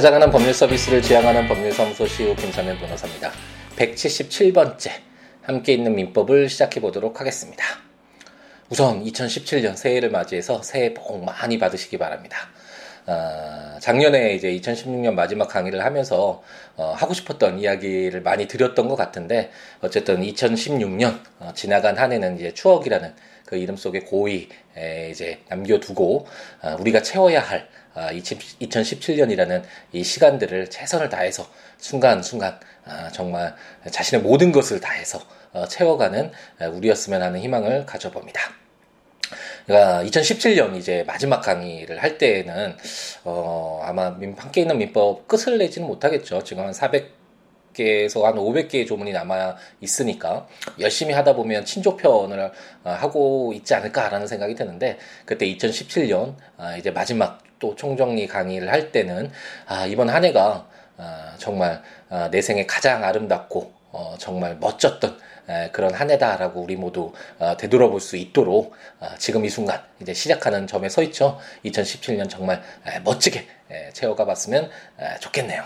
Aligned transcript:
찾아가는 0.00 0.30
법률 0.30 0.54
서비스를 0.54 1.02
지향하는 1.02 1.46
법률사무소 1.46 2.06
CEO 2.06 2.34
김사면 2.34 2.78
변호사입니다. 2.78 3.32
177번째 3.76 4.92
함께 5.42 5.74
있는 5.74 5.94
민법을 5.94 6.48
시작해 6.48 6.80
보도록 6.80 7.20
하겠습니다. 7.20 7.62
우선 8.70 9.04
2017년 9.04 9.76
새해를 9.76 10.08
맞이해서 10.10 10.62
새해 10.62 10.94
복 10.94 11.22
많이 11.22 11.58
받으시기 11.58 11.98
바랍니다. 11.98 12.38
어, 13.06 13.76
작년에 13.78 14.32
이제 14.32 14.50
2016년 14.56 15.12
마지막 15.12 15.48
강의를 15.48 15.84
하면서 15.84 16.42
어, 16.76 16.94
하고 16.96 17.12
싶었던 17.12 17.58
이야기를 17.58 18.22
많이 18.22 18.48
드렸던 18.48 18.88
것 18.88 18.96
같은데 18.96 19.50
어쨌든 19.82 20.22
2016년 20.22 21.20
어, 21.40 21.52
지나간 21.54 21.98
한 21.98 22.10
해는 22.10 22.36
이제 22.38 22.54
추억이라는 22.54 23.12
그 23.44 23.56
이름 23.56 23.76
속에 23.76 24.00
고이 24.00 24.48
이제 25.10 25.40
남겨두고 25.50 26.26
어, 26.62 26.76
우리가 26.80 27.02
채워야 27.02 27.40
할 27.40 27.68
2017년이라는 28.08 29.62
아, 29.62 29.66
이 29.92 30.02
시간들을 30.02 30.70
최선을 30.70 31.08
다해서 31.08 31.48
순간순간 31.78 32.58
아, 32.84 33.08
정말 33.12 33.54
자신의 33.90 34.22
모든 34.22 34.52
것을 34.52 34.80
다해서 34.80 35.20
어, 35.52 35.66
채워가는 35.66 36.30
우리였으면 36.72 37.22
하는 37.22 37.40
희망을 37.40 37.84
가져봅니다. 37.86 38.60
그러니까 39.66 40.04
2017년 40.04 40.76
이제 40.76 41.04
마지막 41.06 41.40
강의를 41.40 42.02
할 42.02 42.18
때에는 42.18 42.76
어 43.24 43.80
아마 43.84 44.16
함께 44.36 44.62
있는 44.62 44.78
민법 44.78 45.28
끝을 45.28 45.58
내지는 45.58 45.86
못하겠죠. 45.86 46.42
지금 46.42 46.64
한 46.64 46.72
400개에서 46.72 48.22
한 48.22 48.34
500개의 48.34 48.86
조문이 48.86 49.12
남아 49.12 49.56
있으니까 49.80 50.48
열심히 50.80 51.14
하다 51.14 51.34
보면 51.34 51.64
친조편을 51.64 52.50
어, 52.84 52.90
하고 52.90 53.52
있지 53.54 53.74
않을까라는 53.74 54.26
생각이 54.26 54.54
드는데 54.54 54.98
그때 55.24 55.46
2017년 55.46 56.34
아, 56.56 56.76
이제 56.76 56.90
마지막 56.90 57.38
또 57.60 57.76
총정리 57.76 58.26
강의를 58.26 58.72
할 58.72 58.90
때는 58.90 59.30
아 59.66 59.86
이번 59.86 60.08
한 60.10 60.24
해가 60.24 60.66
아, 60.96 61.34
정말 61.38 61.82
내 62.30 62.42
생에 62.42 62.66
가장 62.66 63.04
아름답고 63.04 63.72
어, 63.92 64.14
정말 64.18 64.56
멋졌던 64.56 65.18
그런 65.72 65.92
한 65.94 66.10
해다라고 66.10 66.60
우리 66.60 66.76
모두 66.76 67.12
어, 67.38 67.56
되돌아볼 67.56 68.00
수 68.00 68.16
있도록 68.16 68.74
어, 69.00 69.08
지금 69.18 69.44
이 69.44 69.48
순간 69.48 69.82
이제 70.00 70.12
시작하는 70.12 70.66
점에 70.66 70.88
서 70.88 71.02
있죠. 71.04 71.38
2017년 71.64 72.28
정말 72.28 72.62
멋지게 73.04 73.46
채워가 73.92 74.26
봤으면 74.26 74.70
좋겠네요. 75.20 75.62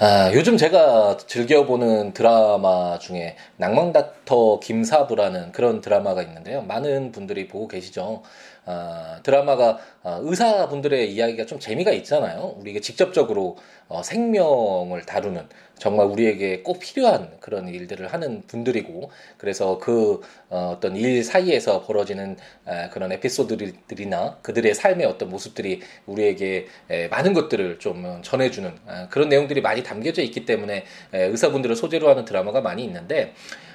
아, 0.00 0.30
요즘 0.32 0.56
제가 0.56 1.16
즐겨보는 1.26 2.12
드라마 2.12 3.00
중에 3.00 3.36
낭만닥터 3.56 4.60
김사부라는 4.60 5.50
그런 5.50 5.80
드라마가 5.80 6.22
있는데요. 6.22 6.62
많은 6.62 7.10
분들이 7.10 7.48
보고 7.48 7.66
계시죠. 7.66 8.22
아, 8.70 9.20
드라마가 9.22 9.78
아, 10.02 10.18
의사분들의 10.20 11.10
이야기가 11.14 11.46
좀 11.46 11.58
재미가 11.58 11.90
있잖아요. 11.92 12.54
우리에게 12.58 12.80
직접적으로 12.80 13.56
어, 13.88 14.02
생명을 14.02 15.06
다루는 15.06 15.48
정말 15.78 16.06
우리에게 16.06 16.62
꼭 16.62 16.78
필요한 16.78 17.30
그런 17.40 17.66
일들을 17.66 18.12
하는 18.12 18.42
분들이고 18.46 19.10
그래서 19.38 19.78
그 19.78 20.20
어, 20.50 20.74
어떤 20.76 20.96
일 20.96 21.24
사이에서 21.24 21.82
벌어지는 21.86 22.36
에, 22.66 22.90
그런 22.90 23.10
에피소드들이나 23.12 24.40
그들의 24.42 24.74
삶의 24.74 25.06
어떤 25.06 25.30
모습들이 25.30 25.80
우리에게 26.04 26.66
에, 26.90 27.08
많은 27.08 27.32
것들을 27.32 27.78
좀 27.78 28.20
전해주는 28.20 28.68
에, 28.68 29.06
그런 29.08 29.30
내용들이 29.30 29.62
많이 29.62 29.82
담겨져 29.82 30.20
있기 30.20 30.44
때문에 30.44 30.84
에, 31.14 31.22
의사분들을 31.22 31.74
소재로 31.74 32.10
하는 32.10 32.26
드라마가 32.26 32.60
많이 32.60 32.84
있는데 32.84 33.32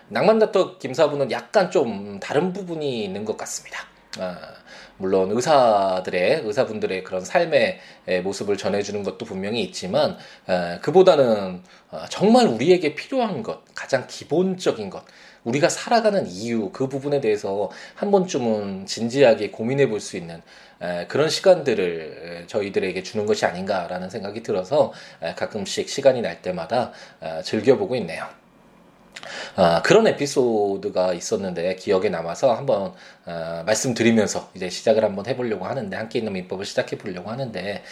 낭만다터 0.10 0.78
김사부는 0.78 1.32
약간 1.32 1.72
좀 1.72 2.20
다른 2.20 2.54
부분이 2.54 3.04
있는 3.04 3.26
것 3.26 3.38
같습니다. 3.38 3.93
아, 4.20 4.38
물론 4.98 5.32
의사들의 5.32 6.42
의사분들의 6.46 7.04
그런 7.04 7.22
삶의 7.26 7.80
모습을 8.24 8.58
전해주는 8.58 9.04
것도 9.04 9.26
분명히 9.26 9.64
있지만 9.64 10.18
그보다는 10.82 11.64
어, 11.92 12.06
정말 12.10 12.48
우리에게 12.48 12.96
필요한 12.96 13.44
것 13.44 13.64
가장 13.74 14.06
기본적인 14.08 14.90
것 14.90 15.04
우리가 15.44 15.68
살아가는 15.68 16.26
이유 16.28 16.70
그 16.72 16.88
부분에 16.88 17.22
대해서 17.22 17.70
한 17.96 18.12
번쯤은 18.12 18.86
진지하게 18.86 19.50
고민해 19.52 19.90
볼 19.90 20.00
수 20.00 20.16
있는 20.18 20.42
그런 21.08 21.30
시간들을 21.30 22.46
저희들에게 22.48 23.04
주는 23.04 23.26
것이 23.26 23.46
아닌가라는 23.46 24.10
생각이 24.10 24.44
들어서 24.44 24.94
가끔씩 25.36 25.90
시간이 25.90 26.22
날 26.22 26.42
때마다 26.42 26.92
즐겨보고 27.44 27.96
있네요. 27.98 28.43
아, 29.56 29.82
그런 29.82 30.08
에피소드가 30.08 31.14
있었는데 31.14 31.76
기억에 31.76 32.10
남아서 32.10 32.54
한번 32.54 32.94
아, 33.26 33.64
말씀드리면서 33.66 34.52
이제 34.54 34.70
시작을 34.70 35.04
한번 35.04 35.26
해보려고 35.28 35.66
하는데 35.66 35.96
함께 35.96 36.20
있는 36.20 36.34
민법을 36.34 36.66
시작해 36.66 36.98
보려고 36.98 37.30
하는데 37.30 37.84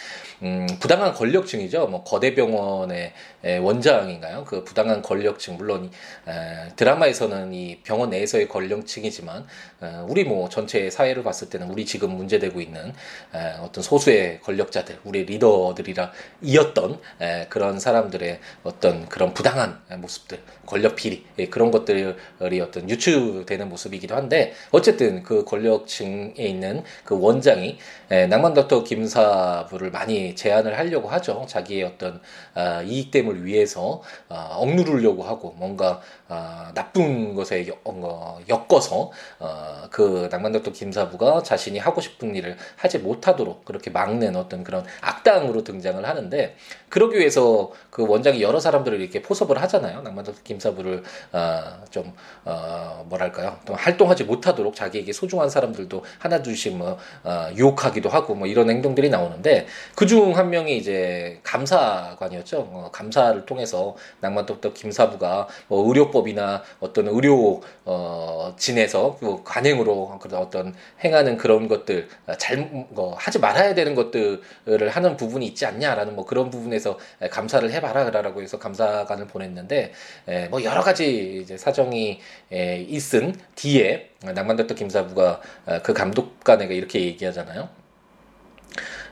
음, 0.42 0.66
부당한 0.80 1.14
권력층이죠. 1.14 1.86
뭐 1.86 2.04
거대 2.04 2.34
병원의 2.34 3.12
원장인가요? 3.60 4.44
그 4.44 4.64
부당한 4.64 5.02
권력층 5.02 5.56
물론 5.56 5.90
에, 6.28 6.68
드라마에서는 6.76 7.54
이 7.54 7.80
병원 7.82 8.10
내에서의 8.10 8.48
권력층이지만 8.48 9.46
에, 9.82 9.86
우리 10.08 10.24
뭐 10.24 10.48
전체 10.48 10.90
사회를 10.90 11.22
봤을 11.22 11.48
때는 11.48 11.70
우리 11.70 11.86
지금 11.86 12.10
문제되고 12.10 12.60
있는 12.60 12.92
에, 13.34 13.54
어떤 13.60 13.82
소수의 13.82 14.40
권력자들, 14.42 14.98
우리 15.04 15.24
리더들이라 15.24 16.12
이었던 16.42 17.00
에, 17.20 17.46
그런 17.48 17.80
사람들의 17.80 18.40
어떤 18.64 19.08
그런 19.08 19.32
부당한 19.32 19.80
모습들, 19.96 20.40
권력 20.66 20.96
비리 20.96 21.21
예, 21.38 21.46
그런 21.46 21.70
것들이 21.70 22.60
어떤 22.60 22.88
유추되는 22.88 23.68
모습이기도 23.68 24.14
한데 24.14 24.52
어쨌든 24.70 25.22
그 25.22 25.44
권력층에 25.44 26.34
있는 26.36 26.82
그 27.04 27.18
원장이 27.18 27.78
예, 28.10 28.26
낭만 28.26 28.54
닥터 28.54 28.84
김사부를 28.84 29.90
많이 29.90 30.34
제안을 30.34 30.76
하려고 30.78 31.08
하죠. 31.08 31.46
자기의 31.48 31.84
어떤 31.84 32.20
아, 32.54 32.82
이익됨을 32.82 33.44
위해서 33.44 34.02
아, 34.28 34.54
억누르려고 34.56 35.22
하고 35.22 35.54
뭔가 35.58 36.00
아, 36.32 36.72
나쁜 36.74 37.34
것에 37.34 37.68
어, 37.84 38.38
엮어서 38.48 39.10
어, 39.38 39.82
그 39.90 40.28
낭만 40.30 40.52
닥터 40.52 40.72
김사부가 40.72 41.42
자신이 41.42 41.78
하고 41.78 42.00
싶은 42.00 42.34
일을 42.34 42.56
하지 42.76 42.98
못하도록 42.98 43.64
그렇게 43.66 43.90
막는 43.90 44.36
어떤 44.36 44.64
그런 44.64 44.84
악당으로 45.02 45.62
등장을 45.64 46.02
하는데 46.06 46.56
그러기 46.88 47.18
위해서 47.18 47.70
그 47.90 48.06
원장이 48.06 48.40
여러 48.42 48.60
사람들을 48.60 49.00
이렇게 49.00 49.20
포섭을 49.20 49.60
하잖아요. 49.62 50.00
낭만 50.02 50.24
닥터 50.24 50.40
김사부를 50.42 51.02
어, 51.32 51.84
좀 51.90 52.14
어, 52.44 53.04
뭐랄까요? 53.08 53.58
또 53.66 53.74
활동하지 53.74 54.24
못하도록 54.24 54.74
자기에게 54.74 55.12
소중한 55.12 55.50
사람들도 55.50 56.02
하나 56.18 56.42
둘씩 56.42 56.76
뭐 56.76 56.96
어, 57.24 57.48
유혹하기도 57.54 58.08
하고 58.08 58.34
뭐 58.34 58.46
이런 58.46 58.70
행동들이 58.70 59.10
나오는데 59.10 59.66
그 59.94 60.06
중 60.06 60.32
한 60.36 60.50
명이 60.50 60.76
이제 60.76 61.40
감사관이었죠. 61.42 62.58
어, 62.60 62.90
감사를 62.92 63.44
통해서 63.46 63.96
낭만독터 64.20 64.72
김사부가 64.72 65.48
뭐 65.68 65.86
의료법 65.88 66.21
이나 66.28 66.62
어떤 66.80 67.08
의료 67.08 67.60
어, 67.84 68.54
진에서 68.58 69.16
그 69.18 69.42
관행으로 69.44 70.18
그런 70.18 70.40
어떤 70.40 70.74
행하는 71.04 71.36
그런 71.36 71.68
것들 71.68 72.08
어, 72.26 72.34
잘 72.34 72.58
뭐, 72.90 73.14
하지 73.14 73.38
말아야 73.38 73.74
되는 73.74 73.94
것들을 73.94 74.88
하는 74.90 75.16
부분이 75.16 75.46
있지 75.46 75.66
않냐라는 75.66 76.14
뭐 76.14 76.24
그런 76.24 76.50
부분에서 76.50 76.98
감사를 77.30 77.70
해봐라라고 77.70 78.42
해서 78.42 78.58
감사관을 78.58 79.26
보냈는데 79.26 79.92
에, 80.28 80.48
뭐 80.48 80.62
여러 80.64 80.82
가지 80.82 81.40
이제 81.42 81.56
사정이 81.56 82.20
에, 82.52 82.76
있은 82.88 83.34
뒤에 83.54 84.10
낭만닥터 84.20 84.74
김사부가 84.74 85.40
어, 85.66 85.78
그 85.82 85.92
감독관에게 85.92 86.74
이렇게 86.74 87.00
얘기하잖아요. 87.00 87.68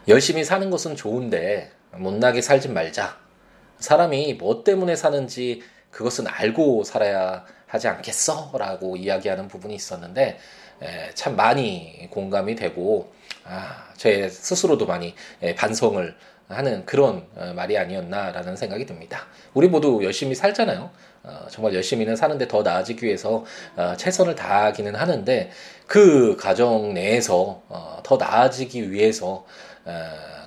열심히 0.09 0.45
사는 0.45 0.71
것은 0.71 0.97
좋은데 0.97 1.71
못나게 1.93 2.41
살지 2.41 2.69
말자. 2.69 3.19
사람이 3.79 4.35
뭐 4.35 4.63
때문에 4.63 4.95
사는지 4.97 5.63
그것은 5.91 6.27
알고 6.27 6.85
살아야 6.85 7.45
하지 7.67 7.89
않겠어? 7.89 8.53
라고 8.59 8.97
이야기하는 8.97 9.49
부분이 9.49 9.75
있었는데 9.75 10.39
에, 10.83 11.11
참 11.15 11.37
많이 11.37 12.09
공감이 12.11 12.55
되고 12.55 13.13
아, 13.45 13.85
제 13.97 14.29
스스로도 14.29 14.87
많이 14.87 15.15
에, 15.43 15.55
반성을 15.55 16.17
하는 16.49 16.85
그런 16.85 17.27
어, 17.37 17.53
말이 17.55 17.79
아니었나라는 17.79 18.57
생각이 18.57 18.87
듭니다. 18.87 19.27
우리 19.55 19.69
모두 19.69 20.01
열심히 20.03 20.35
살잖아요. 20.35 20.91
어, 21.23 21.47
정말 21.51 21.75
열심히는 21.75 22.17
사는데 22.17 22.49
더 22.49 22.63
나아지기 22.63 23.05
위해서 23.05 23.45
어, 23.77 23.95
최선을 23.97 24.35
다하기는 24.35 24.95
하는데 24.95 25.51
그 25.87 26.37
가정 26.37 26.95
내에서 26.95 27.63
어, 27.69 28.01
더 28.03 28.17
나아지기 28.17 28.91
위해서 28.91 29.27
어, 29.27 29.47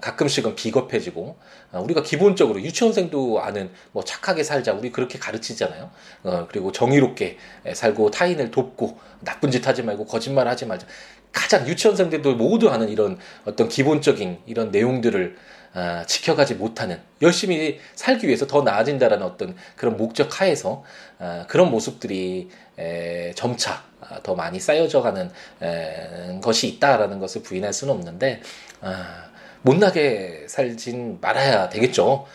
가끔씩은 0.01 0.55
비겁해지고 0.55 1.37
어, 1.71 1.81
우리가 1.81 2.03
기본적으로 2.03 2.61
유치원생도 2.61 3.41
아는 3.41 3.71
뭐 3.93 4.03
착하게 4.03 4.43
살자 4.43 4.73
우리 4.73 4.91
그렇게 4.91 5.17
가르치잖아요. 5.17 5.89
어, 6.23 6.47
그리고 6.49 6.71
정의롭게 6.71 7.37
살고 7.73 8.11
타인을 8.11 8.51
돕고 8.51 8.99
나쁜 9.21 9.49
짓 9.49 9.65
하지 9.65 9.81
말고 9.81 10.05
거짓말 10.05 10.47
하지 10.47 10.65
말자. 10.65 10.85
가장 11.31 11.67
유치원생들도 11.67 12.35
모두 12.35 12.69
아는 12.69 12.89
이런 12.89 13.17
어떤 13.45 13.67
기본적인 13.67 14.39
이런 14.45 14.71
내용들을 14.71 15.35
아, 15.75 16.05
지켜가지 16.05 16.53
못하는 16.53 17.01
열심히 17.23 17.79
살기 17.95 18.27
위해서 18.27 18.45
더 18.45 18.61
나아진다라는 18.61 19.25
어떤 19.25 19.55
그런 19.75 19.97
목적 19.97 20.39
하에서 20.39 20.83
아, 21.17 21.45
그런 21.47 21.71
모습들이 21.71 22.49
에, 22.77 23.31
점차 23.35 23.83
아, 23.99 24.19
더 24.21 24.35
많이 24.35 24.59
쌓여져가는 24.59 25.31
에, 25.63 26.39
것이 26.43 26.67
있다라는 26.67 27.19
것을 27.19 27.41
부인할 27.41 27.73
수는 27.73 27.95
없는데 27.95 28.41
아, 28.81 29.31
못나게 29.63 30.45
살진 30.47 31.19
말아야 31.19 31.69
되겠죠. 31.69 32.25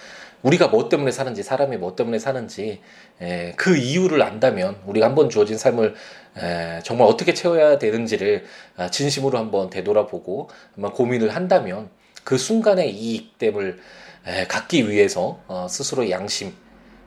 우리가 0.42 0.68
뭐 0.68 0.88
때문에 0.88 1.10
사는지 1.10 1.42
사람이 1.42 1.76
뭐 1.76 1.96
때문에 1.96 2.18
사는지 2.18 2.80
에, 3.20 3.52
그 3.56 3.76
이유를 3.76 4.22
안다면 4.22 4.76
우리가 4.86 5.06
한번 5.06 5.30
주어진 5.30 5.58
삶을 5.58 5.94
에, 6.36 6.80
정말 6.84 7.08
어떻게 7.08 7.34
채워야 7.34 7.78
되는지를 7.78 8.44
아, 8.76 8.88
진심으로 8.90 9.36
한번 9.38 9.68
되돌아보고 9.70 10.48
한번 10.74 10.92
고민을 10.92 11.34
한다면 11.34 11.90
그 12.24 12.38
순간의 12.38 12.94
이익됨을 12.94 13.78
에, 14.26 14.46
갖기 14.46 14.88
위해서 14.88 15.40
어, 15.48 15.66
스스로 15.68 16.08
양심 16.08 16.54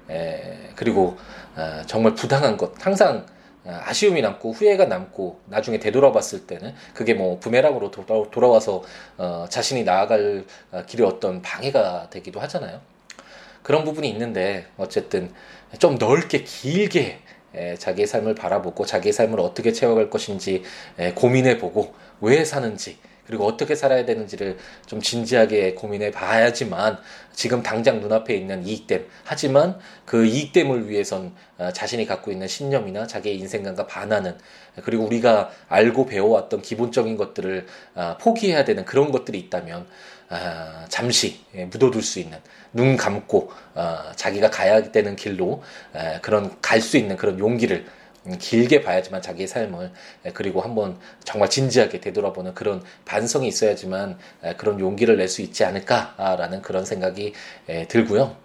에, 0.10 0.72
그리고 0.76 1.18
어, 1.56 1.82
정말 1.88 2.16
부당한 2.16 2.58
것 2.58 2.74
항상 2.86 3.26
어, 3.26 3.41
아쉬움이 3.66 4.22
남고 4.22 4.52
후회가 4.52 4.86
남고 4.86 5.42
나중에 5.46 5.80
되돌아봤을 5.80 6.48
때는 6.48 6.74
그게 6.94 7.13
뭐 7.13 7.40
부메랑으로 7.40 7.92
돌아와서 8.31 8.84
어, 9.18 9.46
자신이 9.50 9.84
나아갈 9.84 10.46
어, 10.72 10.84
길에 10.88 11.04
어떤 11.04 11.42
방해가 11.42 12.10
되기도 12.10 12.40
하잖아요. 12.40 12.81
그런 13.62 13.84
부분이 13.84 14.10
있는데 14.10 14.66
어쨌든 14.78 15.31
좀 15.78 15.98
넓게 15.98 16.44
길게 16.44 17.19
에, 17.54 17.75
자기의 17.75 18.08
삶을 18.08 18.34
바라보고 18.34 18.86
자기의 18.86 19.13
삶을 19.13 19.40
어떻게 19.40 19.72
채워갈 19.72 20.10
것인지 20.10 20.63
에, 20.98 21.13
고민해보고 21.13 21.94
왜 22.22 22.44
사는지 22.46 22.98
그리고 23.31 23.45
어떻게 23.45 23.75
살아야 23.75 24.04
되는지를 24.04 24.57
좀 24.86 25.01
진지하게 25.01 25.74
고민해 25.75 26.12
봐야지만 26.12 26.98
지금 27.31 27.63
당장 27.63 28.01
눈앞에 28.01 28.36
있는 28.36 28.68
이익됨. 28.68 29.07
하지만 29.24 29.80
그 30.06 30.25
이익됨을 30.25 30.89
위해선 30.89 31.33
어, 31.57 31.72
자신이 31.72 32.06
갖고 32.06 32.30
있는 32.30 32.50
신념이나 32.50 33.07
자기의 33.07 33.38
인생관과 33.38 33.88
반하는 33.88 34.38
그리고 34.83 35.06
우리가 35.06 35.50
알고 35.69 36.07
배워왔던 36.07 36.62
기본적인 36.62 37.16
것들을 37.16 37.66
어, 37.95 38.18
포기해야 38.19 38.66
되는 38.66 38.83
그런 38.83 39.13
것들이 39.13 39.39
있다면 39.39 39.88
어, 40.30 40.86
잠시 40.89 41.39
예, 41.56 41.66
묻어둘 41.66 42.04
수 42.04 42.19
있는 42.19 42.38
눈 42.74 42.98
감고 42.98 43.51
자기가 44.16 44.50
가야 44.50 44.92
되는 44.92 45.16
길로 45.16 45.62
그런 46.22 46.56
갈 46.62 46.81
수 46.81 46.98
있는 46.98 47.18
그런 47.18 47.38
용기를 47.38 47.80
음, 47.80 48.00
길게 48.40 48.82
봐야지만 48.82 49.22
자기의 49.22 49.48
삶을 49.48 49.92
그리고 50.34 50.62
한번 50.62 51.00
정말 51.24 51.50
진지하게 51.50 52.02
되돌아보는 52.02 52.54
그런 52.54 52.84
반성이 53.06 53.48
있어야지만 53.48 54.18
그런 54.58 54.80
용기를 54.80 55.18
낼 55.18 55.28
수 55.28 55.42
있지 55.42 55.64
않을까라는 55.64 56.62
그런 56.62 56.86
생각이 56.86 57.34
들고요. 57.88 58.36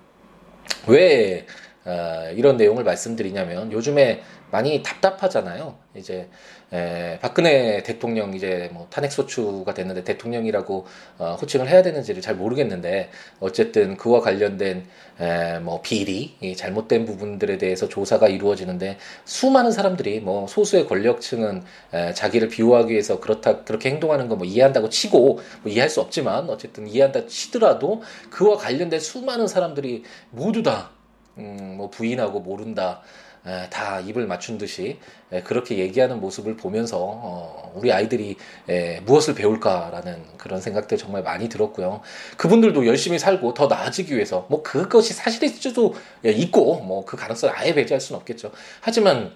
왜 0.87 1.47
어, 1.85 2.31
이런 2.35 2.57
내용을 2.57 2.83
말씀드리냐면 2.83 3.71
요즘에 3.71 4.23
많이 4.57 4.83
답답하잖아요. 4.83 5.77
이제 5.95 6.31
에, 6.73 7.19
박근혜 7.21 7.83
대통령 7.83 8.33
이제 8.35 8.71
뭐 8.73 8.87
탄핵 8.89 9.13
소추가 9.13 9.75
됐는데 9.75 10.03
대통령이라고 10.05 10.87
어, 11.19 11.37
호칭을 11.41 11.69
해야 11.69 11.83
되는지를 11.83 12.23
잘 12.23 12.37
모르겠는데 12.37 13.11
어쨌든 13.39 13.99
그와 13.99 14.21
관련된 14.21 14.87
에, 15.21 15.59
뭐 15.59 15.83
비리 15.83 16.37
잘못된 16.57 17.05
부분들에 17.05 17.59
대해서 17.59 17.87
조사가 17.87 18.29
이루어지는데 18.29 18.97
수많은 19.27 19.73
사람들이 19.73 20.21
뭐 20.21 20.47
소수의 20.47 20.87
권력층은 20.87 21.63
에, 21.93 22.15
자기를 22.15 22.49
비호하기 22.49 22.91
위해서 22.93 23.21
그렇다 23.21 23.63
그렇게 23.65 23.91
행동하는 23.91 24.29
거 24.29 24.37
뭐 24.37 24.45
이해한다고 24.47 24.91
치고 24.91 25.41
뭐 25.63 25.73
이해할 25.73 25.89
수 25.89 26.01
없지만 26.01 26.49
어쨌든 26.51 26.87
이해한다 26.87 27.27
치더라도 27.27 28.03
그와 28.31 28.57
관련된 28.57 29.01
수많은 29.01 29.49
사람들이 29.49 30.05
모두 30.31 30.63
다 30.63 30.91
음, 31.39 31.75
뭐 31.77 31.91
부인하고 31.91 32.41
모른다. 32.41 33.03
에, 33.47 33.71
다 33.71 34.01
입을 34.01 34.27
맞춘 34.27 34.59
듯이 34.59 34.99
에, 35.33 35.43
그렇게 35.43 35.79
얘기하는 35.79 36.21
모습을 36.21 36.57
보면서 36.57 36.99
어, 37.01 37.73
우리 37.75 37.93
아이들이 37.93 38.37
에, 38.69 39.01
무엇을 39.01 39.35
배울까라는 39.35 40.23
그런 40.37 40.61
생각들 40.61 40.99
정말 40.99 41.23
많이 41.23 41.49
들었고요. 41.49 42.01
그분들도 42.37 42.87
열심히 42.87 43.19
살고 43.19 43.55
더 43.55 43.67
나아지기 43.69 44.15
위해서 44.15 44.47
뭐 44.51 44.63
그것이 44.63 45.15
사실일 45.15 45.49
수도 45.51 45.95
있고 46.25 46.81
뭐 46.81 47.07
그 47.07 47.17
가능성을 47.17 47.55
아예 47.57 47.73
배제할 47.75 48.01
수는 48.01 48.21
없겠죠. 48.21 48.51
하지만 48.81 49.33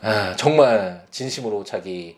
아, 0.00 0.34
정말 0.36 1.04
진심으로 1.10 1.64
자기의 1.64 2.16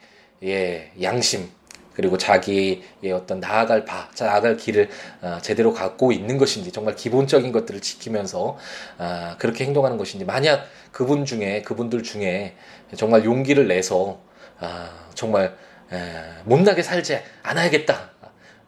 양심 1.03 1.51
그리고 1.95 2.19
자기의 2.19 2.83
어떤 3.15 3.41
나아갈 3.41 3.85
바, 3.85 4.09
나아갈 4.19 4.57
길을 4.57 4.89
어, 5.23 5.39
제대로 5.43 5.73
갖고 5.73 6.13
있는 6.13 6.39
것인지 6.39 6.73
정말 6.73 6.95
기본적인 6.97 7.53
것들을 7.53 7.81
지키면서 7.81 8.59
어, 8.99 9.35
그렇게 9.39 9.65
행동하는 9.65 9.97
것인지. 9.97 10.25
만약 10.25 10.67
그분 10.93 11.25
중에 11.25 11.63
그분들 11.63 12.03
중에 12.03 12.55
정말 12.97 13.25
용기를 13.25 13.69
내서 13.69 14.21
어, 14.61 14.89
정말 15.15 15.57
에, 15.93 15.97
못나게 16.45 16.83
살지 16.83 17.21
않아야겠다. 17.43 18.11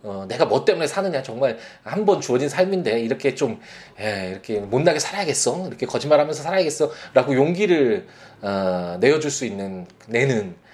어, 0.02 0.24
내가 0.28 0.44
뭐 0.44 0.64
때문에 0.64 0.86
사느냐. 0.86 1.22
정말 1.22 1.58
한 1.82 2.04
번 2.04 2.20
주어진 2.20 2.48
삶인데 2.48 3.00
이렇게 3.00 3.34
좀 3.34 3.60
에, 3.98 4.30
이렇게 4.30 4.60
못나게 4.60 5.00
살아야겠어? 5.00 5.66
이렇게 5.66 5.86
거짓말하면서 5.86 6.42
살아야겠어라고 6.44 7.34
용기를 7.34 8.06
어, 8.42 8.98
내어줄 9.00 9.30
수 9.32 9.44
있는 9.46 9.86
내는 10.06 10.50
에, 10.50 10.65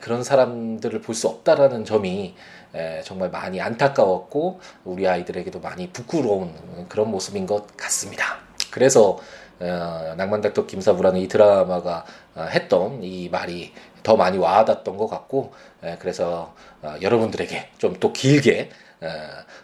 그런 0.00 0.22
사람들을 0.24 1.00
볼 1.00 1.14
수 1.14 1.28
없다라는 1.28 1.84
점이 1.84 2.34
에, 2.74 3.02
정말 3.02 3.30
많이 3.30 3.60
안타까웠고 3.60 4.60
우리 4.84 5.06
아이들에게도 5.08 5.60
많이 5.60 5.90
부끄러운 5.90 6.52
그런 6.88 7.10
모습인 7.10 7.46
것 7.46 7.76
같습니다. 7.76 8.38
그래서 8.70 9.18
어, 9.60 10.14
낭만닥터 10.16 10.66
김사부라는 10.66 11.20
이 11.20 11.28
드라마가 11.28 12.04
어, 12.34 12.42
했던 12.50 13.02
이 13.02 13.28
말이 13.30 13.72
더 14.02 14.16
많이 14.16 14.36
와닿았던 14.38 14.96
것 14.96 15.06
같고 15.08 15.52
에, 15.82 15.96
그래서 15.98 16.54
어, 16.82 16.94
여러분들에게 17.00 17.70
좀 17.78 17.94
또 18.00 18.12
길게 18.12 18.70
어, 18.93 18.93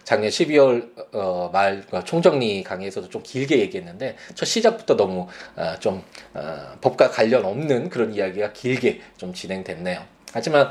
작년 0.03 0.29
12월 0.29 1.13
어, 1.13 1.49
말 1.51 1.81
그러니까 1.87 2.03
총정리 2.03 2.63
강의에서도 2.63 3.09
좀 3.09 3.23
길게 3.23 3.59
얘기했는데 3.59 4.15
첫 4.35 4.45
시작부터 4.45 4.95
너무 4.95 5.27
어, 5.55 5.75
좀 5.79 6.03
어, 6.33 6.77
법과 6.81 7.11
관련 7.11 7.45
없는 7.45 7.89
그런 7.89 8.13
이야기가 8.13 8.53
길게 8.53 9.01
좀 9.17 9.33
진행됐네요. 9.33 10.03
하지만 10.33 10.69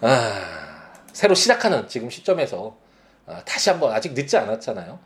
아, 0.00 0.92
새로 1.12 1.34
시작하는 1.34 1.88
지금 1.88 2.10
시점에서 2.10 2.76
어, 3.26 3.38
다시 3.44 3.70
한번 3.70 3.92
아직 3.92 4.12
늦지 4.12 4.36
않았잖아요. 4.36 4.98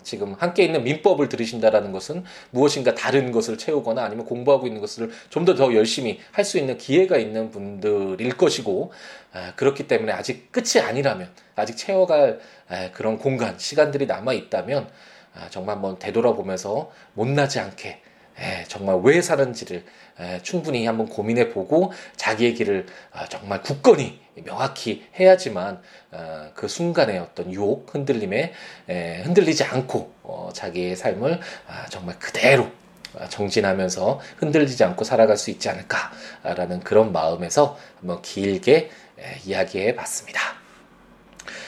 어, 0.00 0.02
지금 0.02 0.34
함께 0.34 0.64
있는 0.64 0.82
민법을 0.84 1.28
들으신다라는 1.28 1.92
것은 1.92 2.24
무엇인가 2.50 2.94
다른 2.94 3.30
것을 3.32 3.58
채우거나 3.58 4.02
아니면 4.04 4.24
공부하고 4.26 4.66
있는 4.66 4.80
것을 4.80 5.10
좀 5.30 5.44
더 5.44 5.54
더 5.54 5.74
열심히 5.74 6.18
할 6.32 6.44
수 6.44 6.58
있는 6.58 6.78
기회가 6.78 7.16
있는 7.18 7.50
분들일 7.50 8.36
것이고 8.36 8.92
아, 9.32 9.52
그렇기 9.56 9.86
때문에 9.86 10.12
아직 10.12 10.50
끝이 10.52 10.82
아니라면 10.84 11.28
아직 11.54 11.76
채워갈 11.76 12.40
아, 12.68 12.90
그런 12.92 13.18
공간 13.18 13.58
시간들이 13.58 14.06
남아 14.06 14.32
있다면 14.32 14.88
아, 15.34 15.48
정말 15.50 15.76
한번 15.76 15.98
되돌아보면서 15.98 16.90
못나지 17.14 17.60
않게 17.60 18.00
에, 18.38 18.64
정말 18.68 19.00
왜 19.04 19.20
사는지를 19.22 19.76
에, 19.78 19.82
충분히 20.42 20.86
한번 20.86 21.08
고민해 21.08 21.50
보고 21.50 21.92
자기의 22.16 22.54
길을 22.54 22.86
아, 23.12 23.26
정말 23.26 23.62
굳건히 23.62 24.20
명확히 24.44 25.06
해야지만 25.18 25.82
어, 26.12 26.50
그 26.54 26.68
순간의 26.68 27.18
어떤 27.18 27.52
유혹 27.52 27.94
흔들림에 27.94 28.52
에, 28.88 29.22
흔들리지 29.22 29.64
않고 29.64 30.12
어, 30.22 30.50
자기의 30.52 30.96
삶을 30.96 31.40
아, 31.68 31.86
정말 31.88 32.18
그대로 32.18 32.68
아, 33.18 33.28
정진하면서 33.28 34.20
흔들리지 34.36 34.84
않고 34.84 35.04
살아갈 35.04 35.36
수 35.36 35.50
있지 35.50 35.68
않을까라는 35.68 36.80
그런 36.80 37.12
마음에서 37.12 37.78
한번 37.98 38.22
길게 38.22 38.90
이야기해 39.44 39.96
봤습니다. 39.96 40.40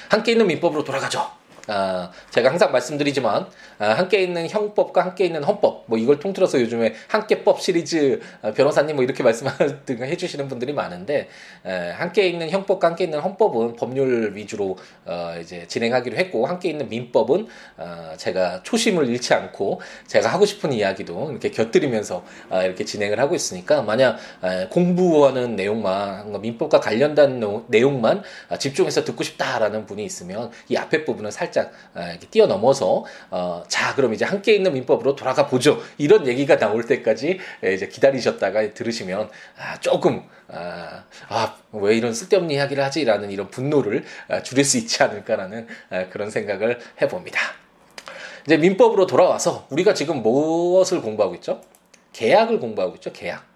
함께 0.08 0.32
있는 0.32 0.46
민법으로 0.46 0.84
돌아가죠. 0.84 1.41
아, 1.68 2.10
제가 2.30 2.50
항상 2.50 2.72
말씀드리지만 2.72 3.46
아, 3.78 3.88
함께 3.90 4.22
있는 4.22 4.48
형법과 4.48 5.04
함께 5.04 5.26
있는 5.26 5.44
헌법 5.44 5.84
뭐 5.86 5.96
이걸 5.96 6.18
통틀어서 6.18 6.60
요즘에 6.60 6.94
함께법 7.08 7.60
시리즈 7.60 8.20
아, 8.42 8.52
변호사님 8.52 8.96
뭐 8.96 9.04
이렇게 9.04 9.22
말씀을 9.24 9.52
해주시는 9.88 10.48
분들이 10.48 10.72
많은데 10.72 11.28
에, 11.64 11.90
함께 11.90 12.28
있는 12.28 12.50
형법과 12.50 12.88
함께 12.88 13.04
있는 13.04 13.20
헌법은 13.20 13.76
법률 13.76 14.34
위주로 14.34 14.76
어, 15.04 15.36
이제 15.40 15.66
진행하기로 15.68 16.16
했고 16.16 16.46
함께 16.46 16.70
있는 16.70 16.88
민법은 16.88 17.46
어, 17.76 18.12
제가 18.16 18.62
초심을 18.64 19.08
잃지 19.08 19.32
않고 19.34 19.80
제가 20.08 20.28
하고 20.28 20.44
싶은 20.44 20.72
이야기도 20.72 21.30
이렇게 21.30 21.50
곁들이면서 21.50 22.24
어, 22.50 22.62
이렇게 22.62 22.84
진행을 22.84 23.20
하고 23.20 23.36
있으니까 23.36 23.82
만약 23.82 24.18
에, 24.42 24.66
공부하는 24.68 25.54
내용만 25.54 26.40
민법과 26.40 26.80
관련된 26.80 27.40
내용만 27.68 28.22
집중해서 28.58 29.04
듣고 29.04 29.22
싶다라는 29.22 29.86
분이 29.86 30.04
있으면 30.04 30.50
이 30.68 30.76
앞에 30.76 31.04
부분은 31.04 31.30
살 31.30 31.51
살짝 31.52 31.70
아, 31.94 32.16
뛰어넘어서 32.30 33.04
어, 33.30 33.62
자 33.68 33.94
그럼 33.94 34.14
이제 34.14 34.24
함께 34.24 34.54
있는 34.54 34.72
민법으로 34.72 35.14
돌아가 35.14 35.46
보죠 35.46 35.80
이런 35.98 36.26
얘기가 36.26 36.58
나올 36.58 36.86
때까지 36.86 37.38
이제 37.62 37.86
기다리셨다가 37.86 38.72
들으시면 38.72 39.28
아, 39.58 39.78
조금 39.80 40.22
아, 40.48 41.04
아, 41.28 41.56
왜 41.72 41.96
이런 41.96 42.14
쓸데없는 42.14 42.50
이야기를 42.54 42.82
하지라는 42.82 43.30
이런 43.30 43.50
분노를 43.50 44.04
아, 44.28 44.42
줄일 44.42 44.64
수 44.64 44.78
있지 44.78 45.02
않을까라는 45.02 45.68
아, 45.90 46.08
그런 46.08 46.30
생각을 46.30 46.80
해봅니다. 47.00 47.38
이제 48.46 48.56
민법으로 48.56 49.06
돌아와서 49.06 49.66
우리가 49.70 49.94
지금 49.94 50.22
무엇을 50.22 51.00
공부하고 51.00 51.36
있죠? 51.36 51.60
계약을 52.12 52.58
공부하고 52.58 52.96
있죠. 52.96 53.12
계약. 53.12 53.51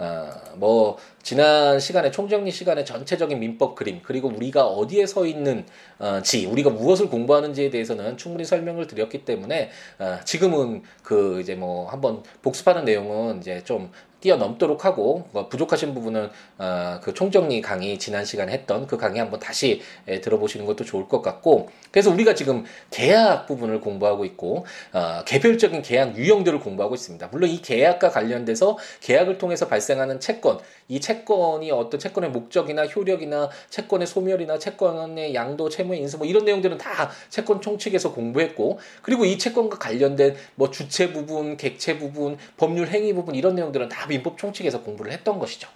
어, 0.00 0.32
뭐 0.56 0.96
지난 1.22 1.78
시간에 1.78 2.10
총정리 2.10 2.50
시간에 2.50 2.84
전체적인 2.84 3.38
민법 3.38 3.74
그림 3.74 4.00
그리고 4.02 4.28
우리가 4.28 4.66
어디에 4.66 5.04
서 5.04 5.26
있는지 5.26 6.46
우리가 6.46 6.70
무엇을 6.70 7.10
공부하는지에 7.10 7.68
대해서는 7.68 8.16
충분히 8.16 8.46
설명을 8.46 8.86
드렸기 8.86 9.26
때문에 9.26 9.70
어, 9.98 10.18
지금은 10.24 10.82
그 11.02 11.40
이제 11.42 11.54
뭐 11.54 11.86
한번 11.88 12.22
복습하는 12.40 12.86
내용은 12.86 13.38
이제 13.40 13.62
좀 13.62 13.92
뛰어넘도록 14.20 14.84
하고 14.84 15.28
뭐 15.32 15.48
부족하신 15.48 15.94
부분은 15.94 16.30
어, 16.58 17.00
그 17.02 17.14
총정리 17.14 17.60
강의 17.60 17.98
지난 17.98 18.24
시간에 18.24 18.52
했던 18.52 18.86
그 18.86 18.96
강의 18.96 19.20
한번 19.20 19.40
다시 19.40 19.80
에, 20.06 20.20
들어보시는 20.20 20.66
것도 20.66 20.84
좋을 20.84 21.08
것 21.08 21.22
같고 21.22 21.68
그래서 21.90 22.10
우리가 22.10 22.34
지금 22.34 22.64
계약 22.90 23.46
부분을 23.46 23.80
공부하고 23.80 24.24
있고 24.26 24.66
어, 24.92 25.22
개별적인 25.24 25.82
계약 25.82 26.16
유형들을 26.16 26.60
공부하고 26.60 26.94
있습니다. 26.94 27.28
물론 27.32 27.50
이 27.50 27.62
계약과 27.62 28.10
관련돼서 28.10 28.78
계약을 29.00 29.38
통해서 29.38 29.66
발생하는 29.66 30.20
채권 30.20 30.58
이 30.88 31.00
채권이 31.00 31.70
어떤 31.70 32.00
채권의 32.00 32.30
목적이나 32.30 32.86
효력이나 32.86 33.48
채권의 33.70 34.06
소멸이나 34.06 34.58
채권의 34.58 35.34
양도 35.34 35.68
채무의 35.68 36.00
인수 36.00 36.18
뭐 36.18 36.26
이런 36.26 36.44
내용들은 36.44 36.78
다 36.78 37.10
채권 37.28 37.60
총칙에서 37.60 38.12
공부했고 38.12 38.78
그리고 39.02 39.24
이 39.24 39.38
채권과 39.38 39.78
관련된 39.78 40.36
뭐 40.56 40.70
주체 40.70 41.12
부분 41.12 41.56
객체 41.56 41.98
부분 41.98 42.36
법률 42.56 42.88
행위 42.88 43.12
부분 43.12 43.34
이런 43.34 43.54
내용들은 43.54 43.88
다 43.88 44.09
민법 44.10 44.36
총칙에서 44.36 44.82
공부를 44.82 45.12
했던 45.12 45.38
것이죠. 45.38 45.68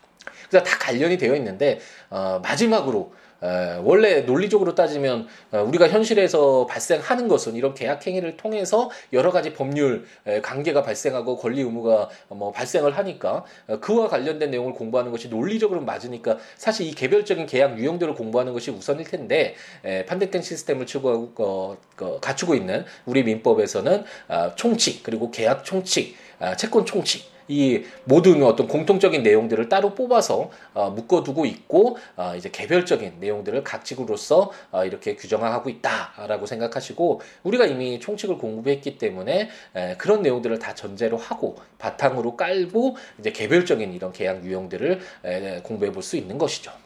그래서 0.48 0.64
다 0.64 0.78
관련이 0.78 1.18
되어 1.18 1.34
있는데 1.36 1.80
어, 2.10 2.40
마지막으로 2.42 3.12
에, 3.42 3.78
원래 3.82 4.22
논리적으로 4.22 4.74
따지면 4.74 5.26
어, 5.52 5.62
우리가 5.62 5.88
현실에서 5.88 6.66
발생하는 6.66 7.28
것은 7.28 7.54
이런 7.56 7.74
계약 7.74 8.06
행위를 8.06 8.36
통해서 8.36 8.90
여러 9.12 9.30
가지 9.30 9.52
법률 9.52 10.06
에, 10.26 10.40
관계가 10.40 10.82
발생하고 10.82 11.36
권리 11.36 11.60
의무가 11.60 12.08
뭐 12.28 12.52
발생을 12.52 12.96
하니까 12.96 13.44
어, 13.66 13.80
그와 13.80 14.08
관련된 14.08 14.50
내용을 14.50 14.72
공부하는 14.72 15.12
것이 15.12 15.28
논리적으로 15.28 15.82
맞으니까 15.82 16.38
사실 16.56 16.86
이 16.86 16.92
개별적인 16.92 17.46
계약 17.46 17.78
유형들을 17.78 18.14
공부하는 18.14 18.52
것이 18.52 18.70
우선일 18.70 19.04
텐데 19.04 19.54
에, 19.84 20.06
판택된 20.06 20.40
시스템을 20.40 20.86
추구하고 20.86 21.34
어, 21.38 21.76
어, 22.00 22.20
갖추고 22.20 22.54
있는 22.54 22.84
우리 23.04 23.22
민법에서는 23.24 24.04
아, 24.28 24.54
총칙 24.54 25.02
그리고 25.02 25.30
계약 25.30 25.64
총칙, 25.64 26.16
아, 26.38 26.56
채권 26.56 26.86
총칙 26.86 27.33
이 27.48 27.82
모든 28.04 28.42
어떤 28.42 28.68
공통적인 28.68 29.22
내용들을 29.22 29.68
따로 29.68 29.94
뽑아서 29.94 30.50
어, 30.72 30.90
묶어두고 30.90 31.46
있고 31.46 31.98
어, 32.16 32.34
이제 32.36 32.50
개별적인 32.50 33.14
내용들을 33.20 33.64
각칙으로서 33.64 34.50
어, 34.70 34.84
이렇게 34.84 35.16
규정하고 35.16 35.68
있다라고 35.68 36.46
생각하시고 36.46 37.20
우리가 37.42 37.66
이미 37.66 37.98
총칙을 38.00 38.38
공부했기 38.38 38.98
때문에 38.98 39.50
에, 39.74 39.96
그런 39.96 40.22
내용들을 40.22 40.58
다 40.58 40.74
전제로 40.74 41.16
하고 41.16 41.56
바탕으로 41.78 42.36
깔고 42.36 42.96
이제 43.18 43.32
개별적인 43.32 43.92
이런 43.92 44.12
계약 44.12 44.44
유형들을 44.44 45.00
에, 45.24 45.60
공부해 45.62 45.90
볼 45.90 46.04
수 46.04 46.16
있는 46.18 46.36
것이죠. 46.36 46.83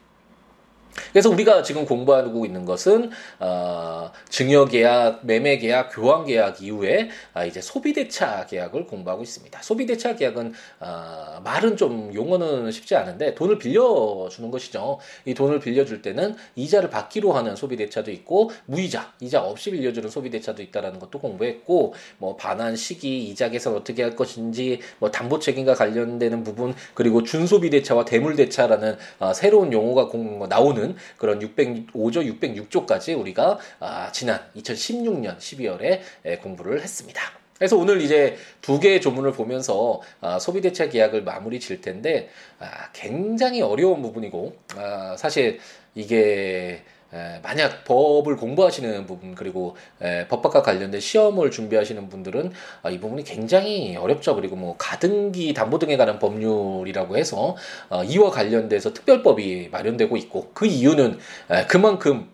그래서 1.12 1.30
우리가 1.30 1.62
지금 1.62 1.84
공부하고 1.84 2.44
있는 2.44 2.64
것은 2.64 3.10
어, 3.38 4.10
증여 4.28 4.66
계약, 4.66 5.24
매매 5.24 5.58
계약, 5.58 5.90
교환 5.92 6.24
계약 6.24 6.62
이후에 6.62 7.08
아, 7.34 7.44
이제 7.44 7.60
소비 7.60 7.92
대차 7.92 8.46
계약을 8.46 8.86
공부하고 8.86 9.22
있습니다. 9.22 9.62
소비 9.62 9.86
대차 9.86 10.16
계약은 10.16 10.52
어, 10.80 11.40
말은 11.44 11.76
좀 11.76 12.12
용어는 12.14 12.70
쉽지 12.70 12.96
않은데 12.96 13.34
돈을 13.34 13.58
빌려 13.58 14.28
주는 14.30 14.50
것이죠. 14.50 14.98
이 15.24 15.34
돈을 15.34 15.60
빌려 15.60 15.84
줄 15.84 16.02
때는 16.02 16.36
이자를 16.56 16.90
받기로 16.90 17.32
하는 17.32 17.56
소비 17.56 17.76
대차도 17.76 18.10
있고 18.10 18.50
무이자, 18.66 19.12
이자 19.20 19.42
없이 19.42 19.70
빌려 19.70 19.92
주는 19.92 20.08
소비 20.08 20.30
대차도 20.30 20.62
있다라는 20.62 20.98
것도 20.98 21.18
공부했고 21.18 21.94
뭐 22.18 22.36
반환 22.36 22.76
시기, 22.76 23.28
이자 23.28 23.48
계산 23.50 23.74
어떻게 23.74 24.02
할 24.02 24.16
것인지 24.16 24.80
뭐 24.98 25.10
담보 25.10 25.38
책임과 25.38 25.74
관련되는 25.74 26.42
부분 26.44 26.74
그리고 26.94 27.22
준소비 27.22 27.70
대차와 27.70 28.04
대물 28.04 28.36
대차라는 28.36 28.96
어, 29.18 29.32
새로운 29.32 29.72
용어가 29.72 30.08
공, 30.08 30.46
나오는 30.48 30.87
있는 30.88 30.96
그런 31.16 31.40
605조, 31.40 32.40
606조까지 32.40 33.18
우리가 33.18 33.58
아, 33.80 34.10
지난 34.12 34.40
2016년 34.56 35.38
12월에 35.38 36.40
공부를 36.40 36.80
했습니다. 36.80 37.20
그래서 37.56 37.76
오늘 37.76 38.00
이제 38.00 38.36
두 38.62 38.78
개의 38.78 39.00
조문을 39.00 39.32
보면서 39.32 40.00
아, 40.20 40.38
소비대차 40.38 40.88
계약을 40.88 41.24
마무리 41.24 41.60
질 41.60 41.80
텐데 41.80 42.30
아, 42.58 42.90
굉장히 42.92 43.60
어려운 43.60 44.00
부분이고 44.00 44.56
아, 44.76 45.16
사실 45.18 45.58
이게 45.94 46.82
에, 47.12 47.40
만약 47.42 47.84
법을 47.84 48.36
공부하시는 48.36 49.06
부분 49.06 49.34
그리고 49.34 49.76
에, 50.00 50.26
법학과 50.28 50.62
관련된 50.62 51.00
시험을 51.00 51.50
준비하시는 51.50 52.08
분들은 52.08 52.52
아, 52.82 52.90
이 52.90 53.00
부분이 53.00 53.24
굉장히 53.24 53.96
어렵죠. 53.96 54.34
그리고 54.34 54.56
뭐 54.56 54.76
가등기 54.76 55.54
담보 55.54 55.78
등에 55.78 55.96
관한 55.96 56.18
법률이라고 56.18 57.16
해서 57.16 57.56
어, 57.88 58.04
이와 58.04 58.30
관련돼서 58.30 58.92
특별법이 58.92 59.68
마련되고 59.70 60.16
있고 60.16 60.50
그 60.54 60.66
이유는 60.66 61.18
에, 61.50 61.66
그만큼 61.66 62.28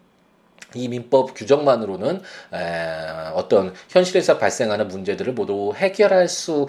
이 0.75 0.89
민법 0.89 1.35
규정만으로는 1.35 2.21
어떤 3.35 3.75
현실에서 3.89 4.39
발생하는 4.39 4.89
문제들을 4.89 5.33
모두 5.33 5.73
해결할 5.75 6.29
수 6.29 6.67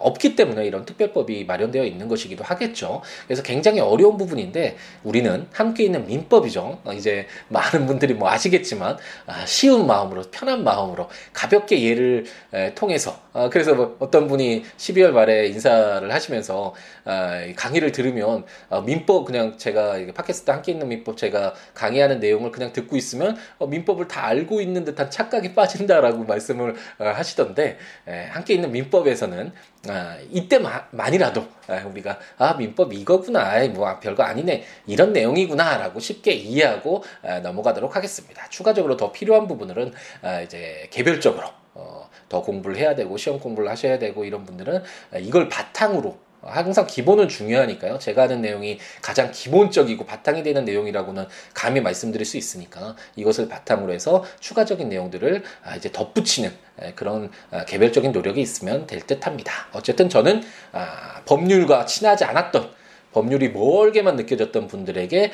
없기 0.00 0.36
때문에 0.36 0.66
이런 0.66 0.84
특별법이 0.84 1.44
마련되어 1.44 1.84
있는 1.84 2.08
것이기도 2.08 2.44
하겠죠. 2.44 3.02
그래서 3.26 3.42
굉장히 3.42 3.80
어려운 3.80 4.16
부분인데 4.16 4.76
우리는 5.02 5.46
함께 5.52 5.84
있는 5.84 6.06
민법이죠. 6.06 6.80
어, 6.84 6.92
이제 6.92 7.26
많은 7.48 7.86
분들이 7.86 8.14
뭐 8.14 8.28
아시겠지만 8.30 8.96
아, 9.26 9.46
쉬운 9.46 9.86
마음으로 9.86 10.22
편한 10.30 10.64
마음으로 10.64 11.08
가볍게 11.32 11.82
예를 11.82 12.26
통해서 12.74 13.20
아, 13.32 13.48
그래서 13.48 13.74
뭐 13.74 13.96
어떤 13.98 14.28
분이 14.28 14.64
12월 14.76 15.10
말에 15.10 15.48
인사를 15.48 16.12
하시면서 16.12 16.74
아, 17.04 17.40
강의를 17.56 17.92
들으면 17.92 18.44
민법 18.84 19.26
그냥 19.26 19.58
제가 19.58 19.98
팟캐스트 20.14 20.50
함께 20.50 20.72
있는 20.72 20.88
민법 20.88 21.16
제가 21.16 21.54
강의하는 21.74 22.20
내용을 22.20 22.50
그냥 22.50 22.72
듣고 22.72 22.96
있으면 22.96 23.36
어, 23.36 23.36
민법을 23.66 24.08
다 24.08 24.26
알고 24.26 24.60
있는 24.60 24.84
듯한 24.84 25.10
착각에 25.10 25.54
빠진다라고 25.54 26.24
말씀을 26.24 26.74
어, 26.98 27.04
하시던데 27.04 27.78
에, 28.06 28.26
함께 28.26 28.54
있는 28.54 28.72
민법에서는 28.72 29.52
아, 29.88 30.16
이때만이라도 30.30 31.46
아, 31.68 31.84
우리가 31.86 32.18
아 32.38 32.54
민법 32.54 32.92
이거구나 32.92 33.66
뭐 33.68 33.98
별거 34.00 34.22
아니네 34.22 34.64
이런 34.86 35.12
내용이구나라고 35.12 36.00
쉽게 36.00 36.32
이해하고 36.32 37.04
아, 37.22 37.40
넘어가도록 37.40 37.94
하겠습니다. 37.96 38.48
추가적으로 38.48 38.96
더 38.96 39.12
필요한 39.12 39.46
부분들은 39.46 39.92
아, 40.22 40.40
이제 40.40 40.88
개별적으로 40.90 41.48
어, 41.74 42.08
더 42.28 42.42
공부를 42.42 42.76
해야 42.76 42.94
되고 42.94 43.16
시험 43.16 43.38
공부를 43.40 43.68
하셔야 43.68 43.98
되고 43.98 44.24
이런 44.24 44.44
분들은 44.44 44.82
아, 45.12 45.18
이걸 45.18 45.48
바탕으로 45.48 46.18
항상 46.46 46.86
기본은 46.86 47.28
중요하니까요. 47.28 47.98
제가 47.98 48.22
하는 48.22 48.40
내용이 48.40 48.78
가장 49.02 49.30
기본적이고 49.30 50.04
바탕이 50.04 50.42
되는 50.42 50.64
내용이라고는 50.64 51.26
감히 51.52 51.80
말씀드릴 51.80 52.24
수 52.24 52.36
있으니까 52.36 52.96
이것을 53.16 53.48
바탕으로 53.48 53.92
해서 53.92 54.24
추가적인 54.40 54.88
내용들을 54.88 55.42
아, 55.64 55.76
이제 55.76 55.90
덧붙이는 55.92 56.52
그런 56.94 57.30
아, 57.50 57.64
개별적인 57.64 58.12
노력이 58.12 58.40
있으면 58.40 58.86
될 58.86 59.00
듯합니다. 59.00 59.52
어쨌든 59.72 60.08
저는 60.08 60.42
아, 60.72 61.22
법률과 61.26 61.86
친하지 61.86 62.24
않았던 62.24 62.70
법률이 63.12 63.50
멀게만 63.50 64.16
느껴졌던 64.16 64.66
분들에게 64.66 65.30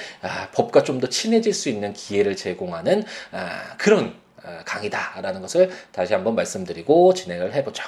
법과 0.52 0.82
좀 0.82 1.00
더 1.00 1.08
친해질 1.08 1.54
수 1.54 1.70
있는 1.70 1.94
기회를 1.94 2.36
제공하는 2.36 3.04
그런 3.78 4.14
강의다라는 4.66 5.40
것을 5.40 5.70
다시 5.90 6.12
한번 6.12 6.34
말씀드리고 6.34 7.14
진행을 7.14 7.54
해보죠. 7.54 7.82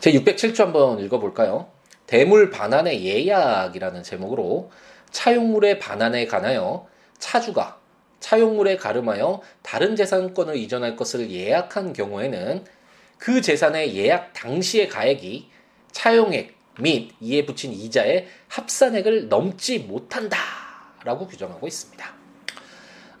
제 0.00 0.12
607조 0.12 0.58
한번 0.58 1.00
읽어볼까요? 1.00 1.68
대물 2.06 2.50
반환의 2.50 3.04
예약이라는 3.04 4.02
제목으로 4.02 4.70
차용물의 5.10 5.78
반환에 5.78 6.26
관하여 6.26 6.86
차주가 7.18 7.78
차용물에 8.20 8.76
가름하여 8.76 9.40
다른 9.62 9.96
재산권을 9.96 10.56
이전할 10.56 10.96
것을 10.96 11.30
예약한 11.30 11.92
경우에는 11.92 12.64
그 13.18 13.40
재산의 13.40 13.96
예약 13.96 14.32
당시의 14.32 14.88
가액이 14.88 15.48
차용액 15.92 16.54
및 16.80 17.12
이에 17.20 17.44
붙인 17.44 17.72
이자의 17.72 18.26
합산액을 18.48 19.28
넘지 19.28 19.80
못한다라고 19.80 21.26
규정하고 21.26 21.66
있습니다. 21.66 22.19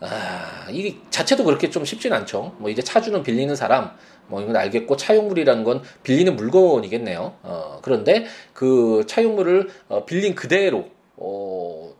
아, 0.00 0.66
이 0.70 0.96
자체도 1.10 1.44
그렇게 1.44 1.68
좀 1.70 1.84
쉽진 1.84 2.12
않죠. 2.12 2.54
뭐 2.58 2.70
이제 2.70 2.82
차주는 2.82 3.22
빌리는 3.22 3.54
사람, 3.54 3.92
뭐 4.28 4.40
이건 4.40 4.56
알겠고 4.56 4.96
차용물이라는 4.96 5.64
건 5.64 5.82
빌리는 6.02 6.34
물건이겠네요. 6.36 7.34
어, 7.42 7.78
그런데 7.82 8.26
그 8.54 9.04
차용물을 9.06 9.68
어, 9.88 10.04
빌린 10.06 10.34
그대로 10.34 10.88
어, 11.16 11.92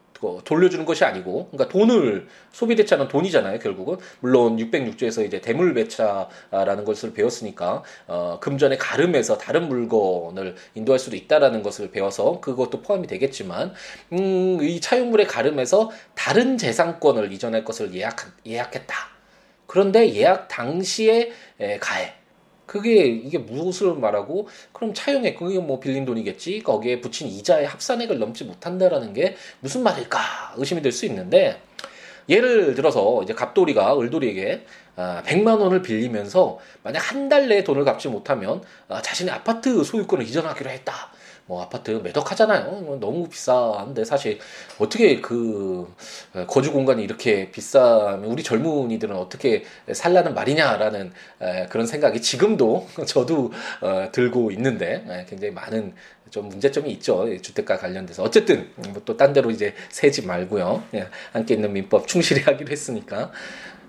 돌려주는 0.44 0.84
것이 0.84 1.04
아니고, 1.04 1.48
그러니까 1.50 1.68
돈을 1.72 2.28
소비 2.52 2.76
대차는 2.76 3.08
돈이잖아요, 3.08 3.58
결국은. 3.58 3.96
물론 4.20 4.56
606조에서 4.56 5.24
이제 5.26 5.40
대물 5.40 5.74
배차라는 5.74 6.84
것을 6.84 7.12
배웠으니까 7.12 7.82
어, 8.06 8.38
금전의 8.40 8.78
가름에서 8.78 9.38
다른 9.38 9.68
물건을 9.68 10.56
인도할 10.74 10.98
수도 10.98 11.16
있다라는 11.16 11.62
것을 11.62 11.90
배워서 11.90 12.40
그것도 12.40 12.82
포함이 12.82 13.06
되겠지만, 13.06 13.72
음, 14.12 14.58
이 14.62 14.80
차용물의 14.80 15.26
가름에서 15.26 15.90
다른 16.14 16.58
재산권을 16.58 17.32
이전할 17.32 17.64
것을 17.64 17.94
예약 17.94 18.16
예약했다. 18.46 18.94
그런데 19.66 20.12
예약 20.14 20.48
당시에 20.48 21.30
가액 21.80 22.19
그게 22.70 23.04
이게 23.04 23.36
무엇을 23.36 23.94
말하고 23.94 24.46
그럼 24.72 24.94
차용액 24.94 25.36
그게 25.36 25.58
뭐 25.58 25.80
빌린 25.80 26.04
돈이겠지? 26.04 26.60
거기에 26.60 27.00
붙인 27.00 27.26
이자의 27.26 27.66
합산액을 27.66 28.20
넘지 28.20 28.44
못한다라는 28.44 29.12
게 29.12 29.34
무슨 29.58 29.82
말일까? 29.82 30.54
의심이 30.56 30.80
될 30.80 30.92
수 30.92 31.04
있는데 31.06 31.60
예를 32.28 32.76
들어서 32.76 33.24
이제 33.24 33.34
갑돌이가 33.34 33.98
을돌이에게 33.98 34.64
아, 34.94 35.20
100만 35.26 35.58
원을 35.60 35.82
빌리면서 35.82 36.60
만약 36.84 37.10
한 37.10 37.28
달 37.28 37.48
내에 37.48 37.64
돈을 37.64 37.84
갚지 37.84 38.06
못하면 38.06 38.62
아, 38.88 39.02
자신의 39.02 39.34
아파트 39.34 39.82
소유권을 39.82 40.24
이전하기로 40.26 40.70
했다. 40.70 41.10
뭐 41.50 41.60
아파트 41.64 41.90
매덕 41.90 42.30
하잖아요. 42.30 42.70
뭐 42.70 42.96
너무 43.00 43.28
비싼데 43.28 44.04
사실 44.04 44.38
어떻게 44.78 45.20
그 45.20 45.92
거주 46.46 46.72
공간이 46.72 47.02
이렇게 47.02 47.50
비싸면 47.50 48.24
우리 48.26 48.44
젊은이들은 48.44 49.16
어떻게 49.16 49.64
살라는 49.92 50.34
말이냐라는 50.34 51.12
그런 51.68 51.88
생각이 51.88 52.22
지금도 52.22 52.86
저도 53.04 53.50
어, 53.80 54.08
들고 54.12 54.52
있는데 54.52 55.26
굉장히 55.28 55.52
많은 55.52 55.92
좀 56.30 56.48
문제점이 56.48 56.88
있죠. 56.92 57.26
주택가 57.42 57.76
관련돼서. 57.78 58.22
어쨌든 58.22 58.70
뭐 58.76 59.02
또 59.04 59.16
딴 59.16 59.32
데로 59.32 59.50
이제 59.50 59.74
세지 59.88 60.26
말고요. 60.26 60.84
예, 60.94 61.08
함께 61.32 61.54
있는 61.54 61.72
민법 61.72 62.06
충실히 62.06 62.42
하기로 62.46 62.70
했으니까. 62.70 63.32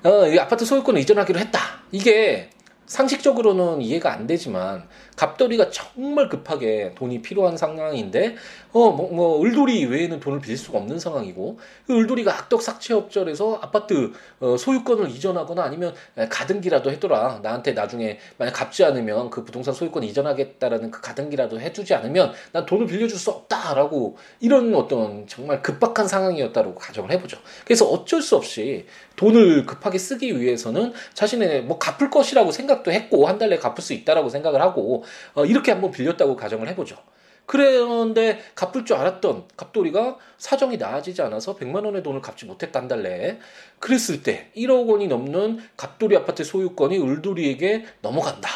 어, 0.03 0.25
이 0.25 0.39
아파트 0.39 0.65
소유권을 0.65 0.99
이전하기로 1.01 1.37
했다. 1.37 1.59
이게 1.91 2.49
상식적으로는 2.87 3.81
이해가 3.81 4.11
안 4.11 4.25
되지만 4.25 4.87
갑돌이가 5.21 5.69
정말 5.69 6.29
급하게 6.29 6.93
돈이 6.95 7.21
필요한 7.21 7.55
상황인데 7.55 8.35
어뭐 8.73 9.11
뭐 9.13 9.43
을돌이 9.43 9.85
외에는 9.85 10.19
돈을 10.19 10.39
빌릴 10.39 10.57
수가 10.57 10.79
없는 10.79 10.97
상황이고 10.97 11.59
그 11.85 11.99
을돌이가 11.99 12.33
악덕삭취업절에서 12.39 13.59
아파트 13.61 14.13
어, 14.39 14.57
소유권을 14.57 15.11
이전하거나 15.11 15.61
아니면 15.61 15.93
가등기라도 16.29 16.89
해둬라 16.91 17.41
나한테 17.43 17.73
나중에 17.73 18.17
만약 18.37 18.53
갚지 18.53 18.83
않으면 18.83 19.29
그 19.29 19.45
부동산 19.45 19.75
소유권 19.75 20.03
이전하겠다라는 20.03 20.89
그 20.89 21.01
가등기라도 21.01 21.59
해주지 21.59 21.93
않으면 21.93 22.31
난 22.51 22.65
돈을 22.65 22.87
빌려줄 22.87 23.17
수 23.19 23.29
없다라고 23.29 24.17
이런 24.39 24.73
어떤 24.73 25.27
정말 25.27 25.61
급박한 25.61 26.07
상황이었다고 26.07 26.73
가정을 26.75 27.11
해보죠. 27.11 27.37
그래서 27.65 27.85
어쩔 27.85 28.23
수 28.23 28.35
없이 28.35 28.87
돈을 29.17 29.67
급하게 29.67 29.99
쓰기 29.99 30.39
위해서는 30.39 30.93
자신의 31.13 31.63
뭐 31.63 31.77
갚을 31.77 32.09
것이라고 32.09 32.51
생각도 32.51 32.91
했고 32.91 33.27
한 33.27 33.41
달 33.41 33.49
내에 33.49 33.57
갚을 33.57 33.81
수 33.81 33.93
있다라고 33.93 34.29
생각을 34.29 34.61
하고 34.61 35.03
어, 35.33 35.45
이렇게 35.45 35.71
한번 35.71 35.91
빌렸다고 35.91 36.35
가정을 36.35 36.67
해보죠. 36.69 36.97
그런데 37.45 38.39
갚을 38.55 38.85
줄 38.85 38.95
알았던 38.95 39.45
갑돌이가 39.57 40.17
사정이 40.37 40.77
나아지지 40.77 41.21
않아서 41.23 41.55
100만 41.57 41.83
원의 41.85 42.01
돈을 42.03 42.21
갚지 42.21 42.45
못했다 42.45 42.79
한 42.79 42.87
달 42.87 43.03
내에 43.03 43.39
그랬을 43.79 44.23
때 44.23 44.51
1억 44.55 44.87
원이 44.87 45.07
넘는 45.07 45.59
갑돌이 45.75 46.15
아파트 46.15 46.43
소유권이 46.43 46.97
을돌이에게 46.99 47.85
넘어간다. 48.01 48.49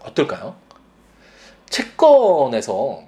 어떨까요? 0.00 0.56
채권에서 1.70 3.04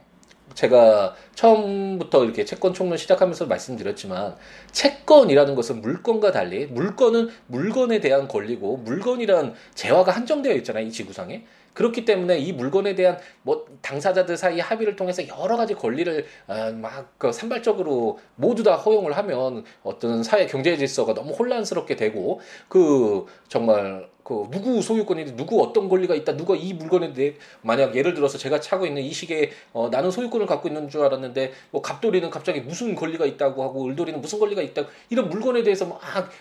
제가 0.55 1.15
처음부터 1.35 2.25
이렇게 2.25 2.45
채권 2.45 2.75
총론 2.75 2.99
시작하면서 2.99 3.47
말씀드렸지만 3.47 4.37
채권이라는 4.71 5.55
것은 5.55 5.81
물건과 5.81 6.31
달리 6.33 6.67
물건은 6.67 7.31
물건에 7.47 8.01
대한 8.01 8.29
권리고 8.29 8.77
물건이란 8.79 9.55
재화가 9.75 10.13
한정되어 10.13 10.53
있잖아요 10.57 10.87
이 10.87 10.91
지구상에 10.93 11.45
그렇기 11.75 12.05
때문에 12.05 12.39
이 12.39 12.53
물건에 12.53 12.95
대한 12.95 13.19
뭐 13.43 13.67
당사자들 13.81 14.37
사이 14.37 14.61
합의를 14.61 14.97
통해서 14.97 15.27
여러 15.29 15.57
가지 15.57 15.75
권리를 15.75 16.27
어, 16.47 16.73
막그 16.73 17.33
산발적으로 17.33 18.19
모두 18.37 18.63
다 18.63 18.77
허용을 18.77 19.17
하면 19.17 19.65
어떤 19.83 20.23
사회 20.23 20.47
경제 20.47 20.77
질서가 20.77 21.15
너무 21.15 21.33
혼란스럽게 21.33 21.97
되고 21.97 22.41
그 22.69 23.27
정말 23.49 24.09
그 24.23 24.47
누구 24.51 24.81
소유권인데 24.81 25.37
누구 25.37 25.61
어떤 25.63 25.89
권리가 25.89 26.15
있다 26.15 26.37
누가 26.37 26.55
이 26.55 26.73
물건에 26.73 27.13
대해 27.13 27.35
만약 27.63 27.97
예를 27.97 28.15
들어서 28.15 28.39
제가 28.39 28.61
차고 28.61 28.87
있는 28.87 29.03
이 29.03 29.13
시계에 29.13 29.51
어, 29.73 29.89
나는 29.91 30.11
소유권을 30.11 30.47
갖고 30.47 30.69
있는 30.69 30.89
줄 30.89 31.05
알았는데 31.05 31.53
뭐 31.71 31.83
갑돌이는 31.83 32.31
갑자기 32.31 32.61
무슨 32.61 32.95
권리가 32.95 33.27
있다고 33.27 33.63
하고 33.63 33.87
을돌이는 33.89 34.21
무슨 34.21 34.39
권리가 34.39 34.63
있다고 34.63 34.89
이런 35.11 35.29
물건에 35.29 35.63
대해서 35.63 35.87
막 35.87 36.01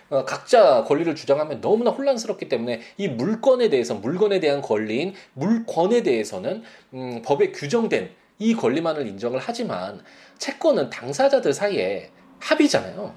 어, 0.09 0.25
각자 0.25 0.83
권리를 0.83 1.13
주장하면 1.15 1.61
너무나 1.61 1.89
혼란스럽기 1.91 2.49
때문에 2.49 2.81
이 2.97 3.07
물건에 3.07 3.69
대해서 3.69 3.95
물건에 3.95 4.39
대한 4.39 4.61
권리인 4.61 5.13
물권에 5.33 6.03
대해서는 6.03 6.63
음, 6.93 7.21
법에 7.25 7.51
규정된 7.51 8.11
이 8.39 8.55
권리만을 8.55 9.07
인정을 9.07 9.39
하지만 9.41 10.03
채권은 10.37 10.89
당사자들 10.89 11.53
사이에 11.53 12.11
합의잖아요. 12.39 13.13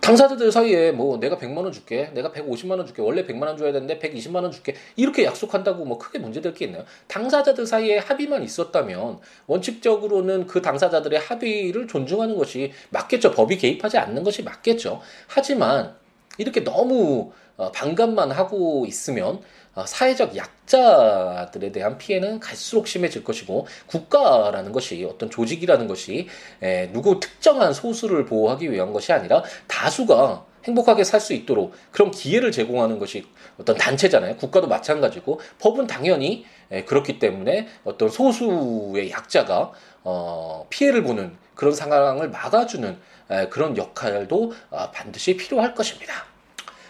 당사자들 0.00 0.52
사이에 0.52 0.92
뭐 0.92 1.18
내가 1.18 1.36
100만 1.36 1.58
원 1.58 1.72
줄게, 1.72 2.10
내가 2.14 2.30
150만 2.30 2.72
원 2.72 2.86
줄게, 2.86 3.02
원래 3.02 3.26
100만 3.26 3.42
원 3.42 3.56
줘야 3.56 3.72
되는데 3.72 3.98
120만 3.98 4.42
원 4.42 4.50
줄게 4.50 4.74
이렇게 4.96 5.24
약속한다고 5.24 5.84
뭐 5.84 5.98
크게 5.98 6.18
문제될 6.18 6.54
게 6.54 6.66
있나요? 6.66 6.84
당사자들 7.08 7.66
사이에 7.66 7.98
합의만 7.98 8.42
있었다면 8.42 9.18
원칙적으로는 9.46 10.46
그 10.46 10.62
당사자들의 10.62 11.18
합의를 11.18 11.88
존중하는 11.88 12.36
것이 12.36 12.72
맞겠죠. 12.90 13.32
법이 13.32 13.58
개입하지 13.58 13.98
않는 13.98 14.22
것이 14.24 14.42
맞겠죠. 14.42 15.00
하지만 15.26 15.94
이렇게 16.38 16.64
너무 16.64 17.32
어, 17.56 17.72
반감만 17.72 18.30
하고 18.30 18.86
있으면 18.86 19.40
어, 19.67 19.67
사회적 19.86 20.36
약자들에 20.36 21.72
대한 21.72 21.98
피해는 21.98 22.40
갈수록 22.40 22.86
심해질 22.86 23.24
것이고 23.24 23.66
국가라는 23.86 24.72
것이 24.72 25.06
어떤 25.08 25.30
조직이라는 25.30 25.86
것이 25.86 26.28
누구 26.92 27.20
특정한 27.20 27.72
소수를 27.72 28.24
보호하기 28.24 28.70
위한 28.70 28.92
것이 28.92 29.12
아니라 29.12 29.42
다수가 29.66 30.46
행복하게 30.64 31.04
살 31.04 31.20
수 31.20 31.32
있도록 31.32 31.72
그런 31.92 32.10
기회를 32.10 32.52
제공하는 32.52 32.98
것이 32.98 33.26
어떤 33.58 33.76
단체잖아요. 33.76 34.36
국가도 34.36 34.68
마찬가지고 34.68 35.40
법은 35.58 35.86
당연히 35.86 36.44
그렇기 36.86 37.18
때문에 37.18 37.68
어떤 37.84 38.08
소수의 38.08 39.10
약자가 39.10 39.72
어, 40.04 40.66
피해를 40.70 41.02
보는 41.02 41.36
그런 41.54 41.74
상황을 41.74 42.30
막아주는 42.30 42.98
그런 43.50 43.76
역할도 43.76 44.52
아, 44.70 44.90
반드시 44.90 45.36
필요할 45.36 45.74
것입니다. 45.74 46.27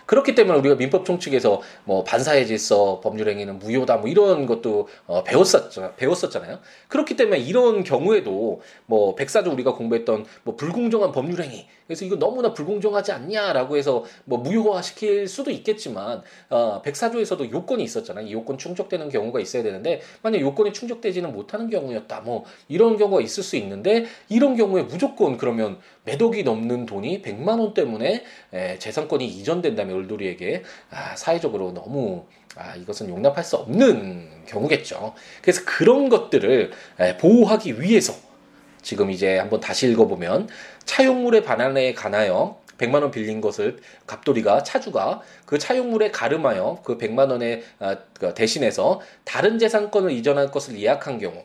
그렇기 0.08 0.34
때문에 0.34 0.58
우리가 0.60 0.76
민법 0.76 1.04
총칙에서 1.04 1.60
뭐 1.84 2.02
반사의 2.02 2.46
질서, 2.46 2.98
법률행위는 3.00 3.58
무효다 3.58 3.98
뭐 3.98 4.08
이런 4.08 4.46
것도 4.46 4.88
어, 5.06 5.22
배웠었죠, 5.22 5.92
배웠었잖아요. 5.98 6.60
그렇기 6.88 7.14
때문에 7.14 7.38
이런 7.38 7.84
경우에도 7.84 8.62
뭐 8.86 9.14
백사조 9.14 9.52
우리가 9.52 9.74
공부했던 9.74 10.24
뭐 10.44 10.56
불공정한 10.56 11.12
법률행위 11.12 11.66
그래서 11.88 12.04
이거 12.04 12.16
너무나 12.16 12.52
불공정하지 12.52 13.12
않냐라고 13.12 13.78
해서 13.78 14.04
뭐 14.26 14.38
무효화 14.38 14.82
시킬 14.82 15.26
수도 15.26 15.50
있겠지만 15.50 16.22
어, 16.50 16.82
백사조에서도 16.82 17.50
요건이 17.50 17.82
있었잖아요. 17.82 18.26
이 18.26 18.32
요건 18.32 18.58
충족되는 18.58 19.08
경우가 19.08 19.40
있어야 19.40 19.62
되는데 19.62 20.02
만약 20.22 20.40
요건이 20.40 20.74
충족되지는 20.74 21.32
못하는 21.32 21.70
경우였다 21.70 22.20
뭐 22.20 22.44
이런 22.68 22.98
경우가 22.98 23.22
있을 23.22 23.42
수 23.42 23.56
있는데 23.56 24.04
이런 24.28 24.54
경우에 24.54 24.82
무조건 24.82 25.38
그러면 25.38 25.78
매독이 26.04 26.42
넘는 26.42 26.84
돈이 26.84 27.22
100만 27.22 27.58
원 27.58 27.72
때문에 27.72 28.22
에, 28.52 28.78
재산권이 28.78 29.26
이전된다면 29.26 29.98
을돌이에게 30.00 30.64
아, 30.90 31.16
사회적으로 31.16 31.72
너무 31.72 32.26
아, 32.54 32.76
이것은 32.76 33.08
용납할 33.08 33.44
수 33.44 33.56
없는 33.56 34.44
경우겠죠. 34.46 35.14
그래서 35.40 35.62
그런 35.64 36.10
것들을 36.10 36.70
에, 37.00 37.16
보호하기 37.16 37.80
위해서 37.80 38.27
지금 38.82 39.10
이제 39.10 39.38
한번 39.38 39.60
다시 39.60 39.88
읽어보면 39.88 40.48
차용물의 40.84 41.42
반환에 41.44 41.94
관하여 41.94 42.60
100만 42.78 43.02
원 43.02 43.10
빌린 43.10 43.40
것을 43.40 43.78
갑돌이가 44.06 44.62
차주가 44.62 45.20
그 45.44 45.58
차용물에 45.58 46.10
가름하여 46.10 46.82
그 46.84 46.96
100만 46.96 47.30
원에 47.30 47.62
아, 47.80 47.96
그 48.18 48.32
대신해서 48.34 49.00
다른 49.24 49.58
재산권을 49.58 50.12
이전할 50.12 50.50
것을 50.50 50.78
예약한 50.78 51.18
경우 51.18 51.44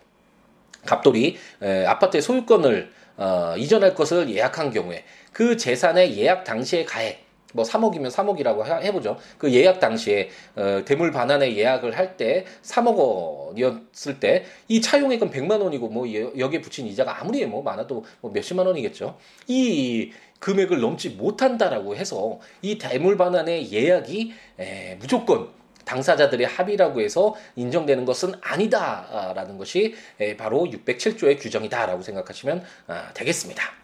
갑돌이 0.85 1.37
에, 1.61 1.85
아파트의 1.85 2.21
소유권을 2.21 2.91
어, 3.17 3.55
이전할 3.57 3.93
것을 3.95 4.29
예약한 4.29 4.71
경우에 4.71 5.03
그 5.31 5.57
재산의 5.57 6.17
예약 6.17 6.43
당시에 6.43 6.85
가액 6.85 7.22
뭐 7.53 7.63
3억이면 7.63 8.11
3억이라고 8.11 8.65
해보죠. 8.83 9.17
그 9.37 9.53
예약 9.53 9.79
당시에 9.79 10.29
어, 10.55 10.81
대물 10.85 11.11
반환의 11.11 11.57
예약을 11.57 11.97
할 11.97 12.17
때 12.17 12.45
3억 12.61 12.95
원이었을 12.97 14.19
때 14.19 14.43
이 14.67 14.81
차용액은 14.81 15.29
100만 15.31 15.61
원이고 15.61 15.87
뭐 15.89 16.05
여기에 16.37 16.61
붙인 16.61 16.87
이자가 16.87 17.21
아무리 17.21 17.45
뭐 17.45 17.61
많아도 17.63 18.03
뭐 18.21 18.31
몇십만 18.31 18.65
원이겠죠. 18.65 19.17
이 19.47 20.11
금액을 20.39 20.79
넘지 20.81 21.11
못한다라고 21.11 21.95
해서 21.95 22.39
이 22.61 22.77
대물 22.77 23.17
반환의 23.17 23.71
예약이 23.71 24.33
에, 24.59 24.95
무조건 24.99 25.49
당사자들의 25.85 26.47
합의라고 26.47 27.01
해서 27.01 27.35
인정되는 27.55 28.05
것은 28.05 28.33
아니다라는 28.41 29.57
것이 29.57 29.95
바로 30.37 30.63
607조의 30.65 31.39
규정이다라고 31.39 32.01
생각하시면 32.01 32.63
아, 32.87 33.11
되겠습니다. 33.13 33.82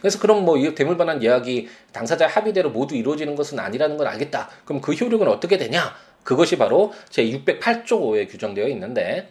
그래서 0.00 0.18
그럼 0.18 0.44
뭐 0.44 0.56
대물반환 0.74 1.22
예약이 1.22 1.68
당사자 1.92 2.26
합의대로 2.26 2.70
모두 2.70 2.94
이루어지는 2.94 3.34
것은 3.34 3.58
아니라는 3.58 3.96
걸 3.96 4.06
알겠다. 4.08 4.48
그럼 4.64 4.80
그 4.80 4.92
효력은 4.92 5.28
어떻게 5.28 5.58
되냐? 5.58 5.94
그것이 6.22 6.56
바로 6.56 6.92
제 7.10 7.24
608조에 7.24 8.30
규정되어 8.30 8.68
있는데 8.68 9.30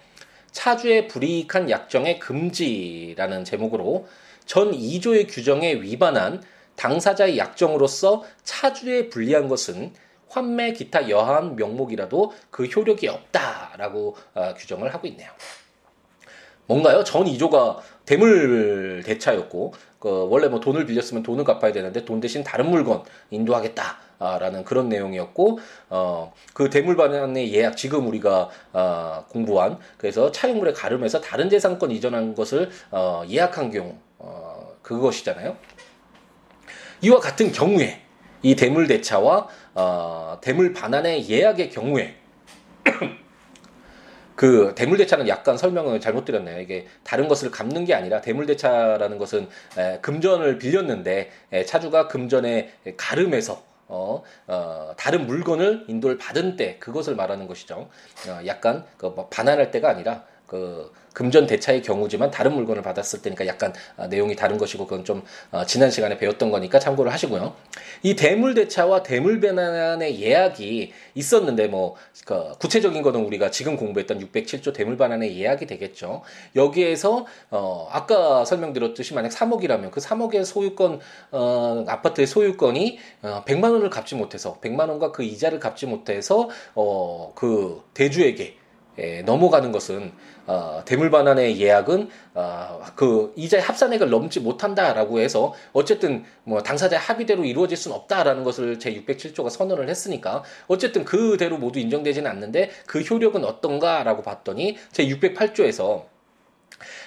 차주의 0.52 1.08
불이익한 1.08 1.70
약정의 1.70 2.20
금지라는 2.20 3.46
제목으로 3.46 4.08
전 4.46 4.72
2조의 4.72 5.28
규정에 5.30 5.74
위반한 5.76 6.44
당사자의 6.76 7.38
약정으로서 7.38 8.24
차주에 8.44 9.10
불리한 9.10 9.48
것은 9.48 9.94
환매 10.28 10.74
기타 10.74 11.10
여한 11.10 11.56
명목이라도 11.56 12.34
그 12.50 12.66
효력이 12.66 13.08
없다라고 13.08 14.16
어, 14.34 14.54
규정을 14.56 14.94
하고 14.94 15.08
있네요. 15.08 15.30
뭔가요? 16.66 17.04
전 17.04 17.26
2조가 17.26 17.80
대물 18.06 19.04
대차였고 19.06 19.74
그 20.02 20.28
원래 20.30 20.50
뭐 20.50 20.60
돈을 20.60 20.86
빌렸으면 20.86 21.24
돈을 21.24 21.46
갚아야 21.46 21.72
되는데 21.72 22.04
돈 22.04 22.20
대신 22.20 22.44
다른 22.44 22.70
물건 22.70 23.04
인도하겠다. 23.30 24.12
라는 24.22 24.64
그런 24.64 24.88
내용이었고 24.88 25.58
어 25.90 26.32
그 26.54 26.70
대물 26.70 26.96
반환의 26.96 27.54
예약 27.54 27.76
지금 27.76 28.08
우리가 28.08 28.50
어 28.74 29.26
공부한 29.30 29.80
그래서 29.98 30.32
차용물에 30.32 30.74
가름해서 30.74 31.22
다른 31.22 31.50
재산권 31.50 31.90
이전한 31.92 32.36
것을 32.36 32.70
어 32.92 33.24
예약한 33.28 33.72
경우 33.72 33.96
어 34.20 34.76
그것이잖아요. 34.84 35.56
이와 37.02 37.20
같은 37.20 37.52
경우에 37.52 38.02
이 38.44 38.56
대물 38.56 38.88
대차와 38.88 39.48
어 39.74 40.38
대물 40.42 40.74
반환의 40.74 41.28
예약의 41.30 41.72
경우에 41.72 42.16
그 44.42 44.74
대물대차는 44.74 45.28
약간 45.28 45.56
설명을 45.56 46.00
잘못 46.00 46.26
드렸네요. 46.26 46.62
이게 46.62 46.88
다른 47.04 47.28
것을 47.28 47.52
갚는 47.52 47.86
게 47.86 47.94
아니라 47.94 48.22
대물대차라는 48.22 49.20
것은 49.20 49.48
에, 49.78 50.00
금전을 50.02 50.58
빌렸는데 50.58 51.30
에, 51.52 51.64
차주가 51.64 52.08
금전에 52.08 52.74
가름해서 52.98 53.64
어, 53.88 54.24
어, 54.48 54.94
다른 54.98 55.28
물건을 55.28 55.86
인도를 55.88 56.18
받은 56.18 56.56
때 56.56 56.78
그것을 56.80 57.16
말하는 57.16 57.46
것이죠. 57.46 57.88
어, 58.28 58.40
약간 58.48 58.84
그뭐 58.98 59.28
반환할 59.30 59.70
때가 59.70 59.92
아니라 59.92 60.24
그 60.52 60.92
금전 61.14 61.48
대차의 61.48 61.82
경우지만 61.82 62.30
다른 62.30 62.54
물건을 62.54 62.82
받았을 62.82 63.22
때니까 63.22 63.48
약간 63.48 63.74
아, 63.96 64.08
내용이 64.08 64.36
다른 64.36 64.58
것이고 64.58 64.86
그건 64.86 65.06
좀 65.06 65.24
아, 65.52 65.66
지난 65.66 65.90
시간에 65.90 66.18
배웠던 66.18 66.52
거니까 66.52 66.78
참고를 66.78 67.14
하시고요. 67.14 67.56
이 68.04 68.18
대물 68.18 68.54
대차와 68.54 69.02
대물 69.04 69.40
배난의 69.40 70.22
예약이 70.22 70.92
있었는데 71.16 71.68
뭐 71.68 71.96
그 72.26 72.52
구체적인 72.60 73.02
거는 73.02 73.26
우리가 73.26 73.50
지금 73.50 73.78
공부했던 73.78 74.20
607조 74.20 74.74
대물 74.74 74.98
반환의 74.98 75.40
예약이 75.40 75.66
되겠죠. 75.66 76.22
여기에서 76.56 77.26
어 77.50 77.88
아까 77.90 78.46
설명드렸듯이 78.46 79.14
만약 79.14 79.30
3억이라면 79.30 79.92
그 79.92 80.00
3억의 80.02 80.46
소유권 80.46 81.00
어 81.32 81.86
아파트의 81.88 82.28
소유권이 82.28 83.00
어 83.24 83.44
100만 83.46 83.72
원을 83.72 83.90
갚지 83.90 84.16
못해서 84.16 84.60
100만 84.62 84.90
원과 84.90 85.12
그 85.12 85.24
이자를 85.24 85.60
갚지 85.60 85.88
못해서 85.88 86.50
어 86.76 87.32
그 87.36 87.82
대주에게 87.94 88.61
예, 89.00 89.22
넘어가는 89.22 89.72
것은 89.72 90.12
어, 90.48 90.82
대물반환의 90.86 91.62
예약은 91.62 92.10
어, 92.34 92.82
그 92.96 93.34
이자의 93.38 93.64
합산액을 93.64 94.10
넘지 94.10 94.42
못한다라고 94.42 95.20
해서 95.20 95.54
어쨌든 95.72 96.26
뭐 96.44 96.62
당사자 96.62 96.98
합의대로 96.98 97.46
이루어질 97.46 97.78
수는 97.78 97.96
없다라는 97.96 98.44
것을 98.44 98.80
제 98.80 98.94
607조가 98.94 99.50
선언을 99.50 99.88
했으니까 99.88 100.44
어쨌든 100.68 101.06
그대로 101.06 101.58
모두 101.58 101.80
인정되지는 101.80 102.30
않는데 102.30 102.70
그 102.86 103.00
효력은 103.00 103.46
어떤가라고 103.46 104.24
봤더니 104.24 104.78
제 104.92 105.06
608조에서 105.08 106.06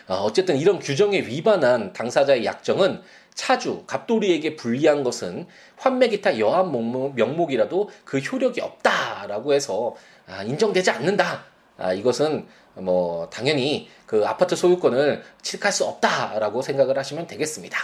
어, 0.06 0.14
어쨌든 0.22 0.56
이런 0.56 0.78
규정에 0.78 1.20
위반한 1.20 1.92
당사자의 1.92 2.44
약정은 2.44 3.02
차주, 3.34 3.84
갑돌이에게 3.86 4.56
불리한 4.56 5.02
것은 5.02 5.46
환매 5.76 6.08
기타 6.08 6.38
여한 6.38 6.70
명목, 6.70 7.52
이라도 7.52 7.90
그 8.04 8.18
효력이 8.18 8.60
없다라고 8.60 9.52
해서 9.52 9.96
아, 10.26 10.42
인정되지 10.44 10.90
않는다. 10.90 11.53
아, 11.78 11.92
이것은 11.92 12.46
뭐 12.74 13.28
당연히 13.30 13.88
그 14.06 14.26
아파트 14.26 14.56
소유권을 14.56 15.22
취득할 15.42 15.72
수 15.72 15.84
없다라고 15.84 16.62
생각을 16.62 16.98
하시면 16.98 17.26
되겠습니다. 17.26 17.78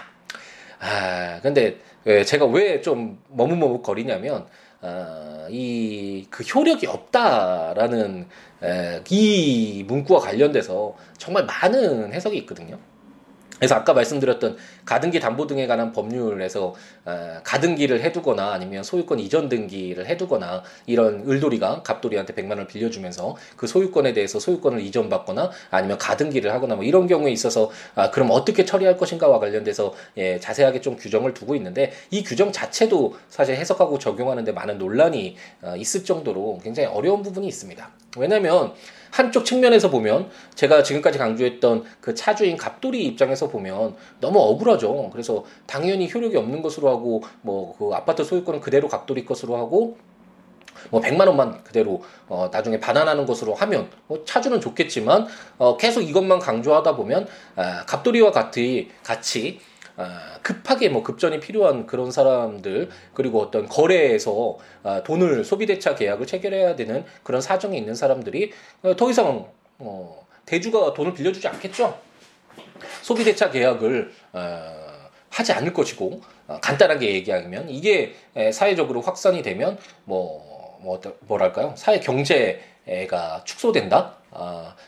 아, 0.81 1.41
근데 1.43 1.79
제가 2.27 2.47
왜 2.47 2.81
좀 2.83 3.23
머뭇머뭇 3.29 3.83
거리냐면 3.83 4.47
아, 4.81 5.47
이그 5.51 6.43
효력이 6.45 6.87
없다라는 6.87 8.27
에, 8.63 9.03
이 9.11 9.85
문구와 9.87 10.21
관련돼서 10.21 10.97
정말 11.19 11.45
많은 11.45 12.13
해석이 12.13 12.37
있거든요. 12.39 12.79
그래서 13.61 13.75
아까 13.75 13.93
말씀드렸던 13.93 14.57
가등기 14.87 15.21
담보 15.21 15.47
등에 15.47 15.67
관한 15.67 15.93
법률에서 15.93 16.75
어, 17.05 17.41
가등기를 17.45 18.01
해두거나 18.03 18.53
아니면 18.53 18.83
소유권 18.83 19.21
이전 19.21 19.51
등기를 19.51 20.07
해두거나 20.07 20.63
이런 20.87 21.29
을돌이가 21.29 21.83
갑돌이한테 21.83 22.33
100만 22.35 22.51
원을 22.53 22.67
빌려주면서 22.67 23.37
그 23.57 23.67
소유권에 23.67 24.15
대해서 24.15 24.41
소유권을 24.41 24.81
이전받거나 24.81 25.51
아니면 25.71 25.99
가등기를 25.99 26.53
하거나 26.55 26.75
뭐 26.75 26.85
이런 26.85 27.07
경우에 27.07 27.31
있어서 27.33 27.71
아, 27.95 28.11
그럼 28.11 28.31
어떻게 28.31 28.65
처리할 28.65 28.97
것인가와 28.97 29.39
관련돼서 29.39 29.93
예, 30.17 30.41
자세하게 30.41 30.81
좀 30.81 30.97
규정을 30.97 31.35
두고 31.35 31.55
있는데 31.57 31.93
이 32.11 32.25
규정 32.25 32.53
자체도 32.53 33.15
사실 33.29 33.57
해석하고 33.57 33.99
적용하는데 33.99 34.51
많은 34.53 34.79
논란이 34.79 35.37
어, 35.63 35.75
있을 35.77 36.05
정도로 36.05 36.61
굉장히 36.65 36.89
어려운 36.89 37.23
부분이 37.23 37.47
있습니다. 37.47 37.91
왜냐하면 38.17 38.73
한쪽 39.11 39.45
측면에서 39.45 39.91
보면 39.91 40.31
제가 40.55 40.83
지금까지 40.83 41.19
강조했던 41.19 41.85
그 42.01 42.15
차주인 42.15 42.57
갑돌이 42.57 43.05
입장에서 43.07 43.49
보면 43.49 43.97
너무 44.21 44.39
억울하죠. 44.39 45.11
그래서 45.11 45.45
당연히 45.67 46.11
효력이 46.13 46.37
없는 46.37 46.63
것으로 46.63 46.89
하고 46.89 47.23
뭐 47.43 47.61
그 47.81 47.91
아파트 47.95 48.25
소유권은 48.25 48.61
그대로 48.61 48.89
갑돌이 48.89 49.25
것으로 49.25 49.57
하고 49.57 49.97
뭐 50.91 51.01
100만 51.01 51.27
원만 51.27 51.63
그대로 51.65 52.03
어 52.29 52.49
나중에 52.51 52.79
반환하는 52.81 53.27
것으로 53.27 53.55
하면 53.55 53.91
뭐 54.07 54.23
차주는 54.25 54.61
좋겠지만 54.61 55.27
어 55.59 55.77
계속 55.77 56.03
이것만 56.03 56.39
강조하다 56.39 56.97
보면 56.97 57.27
아 57.57 57.85
갑돌이와 57.87 58.33
같이 58.33 58.91
같이 59.03 59.61
아, 59.61 59.70
급하게 60.43 60.89
뭐 60.89 61.03
급전이 61.03 61.41
필요한 61.41 61.87
그런 61.87 62.11
사람들 62.11 62.89
그리고 63.15 63.41
어떤 63.41 63.67
거래에서 63.67 64.59
아, 64.83 65.03
돈을 65.03 65.45
소비대차 65.45 65.95
계약을 65.95 66.27
체결해야 66.27 66.77
되는 66.77 67.05
그런 67.23 67.41
사정이 67.41 67.77
있는 67.77 67.95
사람들이 67.95 68.53
어, 68.83 68.97
더 68.97 69.11
이상 69.11 69.47
어, 69.79 70.27
대주가 70.47 70.95
돈을 70.95 71.15
빌려주지 71.15 71.47
않겠죠. 71.49 71.99
소비대차 73.03 73.51
계약을 73.51 74.13
어, 74.33 74.81
하지 75.29 75.53
않을 75.53 75.73
것이고 75.73 76.21
간단하게 76.61 77.15
얘기하면 77.15 77.71
이게 77.71 78.15
사회적으로 78.53 79.01
확산이 79.01 79.43
되면 79.43 79.79
뭐, 80.05 80.77
뭐 80.83 81.01
뭐랄까요 81.21 81.73
사회 81.77 82.01
경제 82.01 82.61
가 83.09 83.43
축소된다 83.45 84.17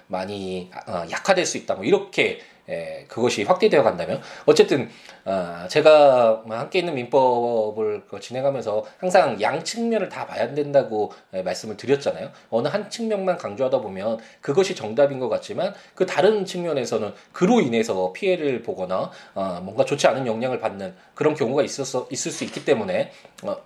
많이 0.09 0.71
약화될 1.11 1.47
수 1.47 1.57
있다 1.59 1.75
뭐 1.75 1.85
이렇게 1.85 2.41
예, 2.69 3.05
그것이 3.09 3.43
확대되어 3.43 3.83
간다면 3.83 4.21
어쨌든 4.47 4.89
어, 5.25 5.67
제가 5.69 6.45
함께 6.49 6.79
있는 6.81 6.95
민법을 6.95 8.05
그 8.09 8.21
진행하면서 8.21 8.85
항상 8.99 9.41
양 9.41 9.65
측면을 9.65 10.09
다 10.09 10.27
봐야 10.27 10.55
된다고 10.55 11.13
예, 11.35 11.43
말씀을 11.43 11.77
드렸잖아요. 11.77 12.31
어느 12.51 12.69
한 12.69 12.89
측면만 12.89 13.37
강조하다 13.37 13.81
보면 13.81 14.19
그것이 14.41 14.77
정답인 14.77 15.19
것 15.19 15.29
같지만 15.29 15.75
그 15.95 16.07
다른 16.07 16.45
측면에서는 16.45 17.13
그로 17.33 17.61
인해서 17.61 18.13
피해를 18.13 18.63
보거나 18.63 19.11
어, 19.35 19.61
뭔가 19.63 19.85
좋지 19.85 20.07
않은 20.07 20.27
영향을 20.27 20.61
받는 20.61 20.95
그런 21.15 21.35
경우가 21.35 21.63
있어서 21.63 22.07
있을 22.11 22.31
수 22.31 22.45
있기 22.45 22.65
때문에 22.65 23.11
어, 23.43 23.57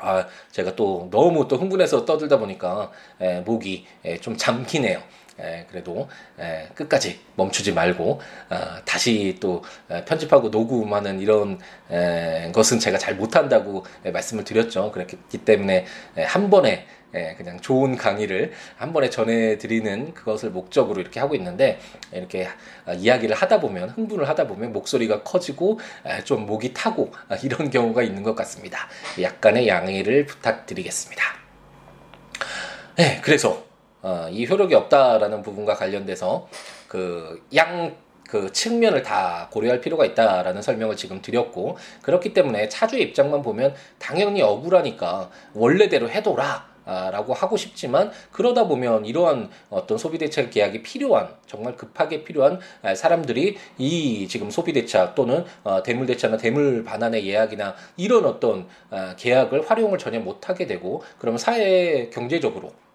아, 0.00 0.26
제가 0.50 0.76
또 0.76 1.08
너무 1.10 1.48
또 1.48 1.56
흥분해서 1.56 2.04
떠들다 2.04 2.38
보니까 2.38 2.90
에, 3.20 3.36
예, 3.38 3.40
목이 3.40 3.86
에, 4.04 4.16
좀 4.18 4.36
잠기네요. 4.36 5.02
에, 5.38 5.66
그래도 5.70 6.08
에, 6.38 6.68
끝까지 6.74 7.20
멈추지 7.34 7.72
말고 7.72 8.20
어, 8.50 8.56
다시 8.84 9.36
또 9.40 9.62
에, 9.90 10.04
편집하고 10.04 10.48
녹음하는 10.48 11.20
이런 11.20 11.58
에, 11.90 12.50
것은 12.52 12.78
제가 12.78 12.98
잘 12.98 13.16
못한다고 13.16 13.84
에, 14.04 14.10
말씀을 14.10 14.44
드렸죠. 14.44 14.90
그렇기 14.92 15.38
때문에 15.44 15.86
에, 16.16 16.22
한 16.22 16.50
번에 16.50 16.86
에, 17.14 17.34
그냥 17.34 17.60
좋은 17.60 17.96
강의를 17.96 18.52
한 18.76 18.92
번에 18.92 19.10
전해드리는 19.10 20.14
그것을 20.14 20.50
목적으로 20.50 21.00
이렇게 21.00 21.20
하고 21.20 21.34
있는데 21.34 21.80
이렇게 22.12 22.48
어, 22.86 22.92
이야기를 22.92 23.36
하다 23.36 23.60
보면 23.60 23.90
흥분을 23.90 24.28
하다 24.28 24.46
보면 24.46 24.72
목소리가 24.72 25.22
커지고 25.22 25.78
에, 26.04 26.24
좀 26.24 26.46
목이 26.46 26.72
타고 26.74 27.12
어, 27.28 27.36
이런 27.42 27.70
경우가 27.70 28.02
있는 28.02 28.22
것 28.22 28.34
같습니다. 28.34 28.88
약간의 29.20 29.68
양해를 29.68 30.26
부탁드리겠습니다. 30.26 31.22
네, 32.96 33.20
그래서 33.22 33.65
어, 34.06 34.28
이 34.30 34.46
효력이 34.46 34.72
없다라는 34.72 35.42
부분과 35.42 35.74
관련돼서 35.74 36.46
그양 36.86 37.96
그 38.28 38.52
측면을 38.52 39.02
다 39.02 39.48
고려할 39.50 39.80
필요가 39.80 40.04
있다라는 40.04 40.62
설명을 40.62 40.94
지금 40.94 41.20
드렸고 41.20 41.76
그렇기 42.02 42.32
때문에 42.32 42.68
차주의 42.68 43.02
입장만 43.02 43.42
보면 43.42 43.74
당연히 43.98 44.42
억울하니까 44.42 45.30
원래대로 45.54 46.08
해둬라 46.08 46.76
라고 46.84 47.34
하고 47.34 47.56
싶지만 47.56 48.12
그러다 48.30 48.68
보면 48.68 49.06
이러한 49.06 49.50
어떤 49.70 49.98
소비대책 49.98 50.52
계약이 50.52 50.82
필요한 50.84 51.30
정말 51.48 51.74
급하게 51.74 52.22
필요한 52.22 52.60
사람들이 52.94 53.56
이 53.76 54.28
지금 54.28 54.50
소비대차 54.50 55.16
또는 55.16 55.44
어, 55.64 55.82
대물대차나 55.82 56.36
대물 56.36 56.84
반환의 56.84 57.26
예약이나 57.26 57.74
이런 57.96 58.24
어떤 58.24 58.68
어, 58.90 59.14
계약을 59.16 59.68
활용을 59.68 59.98
전혀 59.98 60.20
못하게 60.20 60.68
되고 60.68 61.02
그러면 61.18 61.38
사회 61.38 62.08
경제적으로 62.10 62.68
어, 62.68 62.85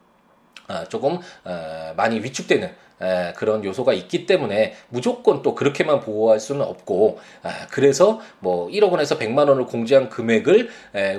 조금 0.89 1.19
어, 1.43 1.93
많이 1.95 2.19
위축되는 2.19 2.91
그런 3.35 3.63
요소가 3.65 3.93
있기 3.93 4.27
때문에 4.27 4.75
무조건 4.89 5.41
또 5.41 5.55
그렇게만 5.55 6.01
보호할 6.01 6.39
수는 6.39 6.61
없고 6.61 7.19
아, 7.41 7.67
그래서 7.71 8.19
뭐 8.39 8.67
1억 8.69 8.91
원에서 8.91 9.17
100만 9.17 9.49
원을 9.49 9.65
공제한 9.65 10.09
금액을 10.09 10.69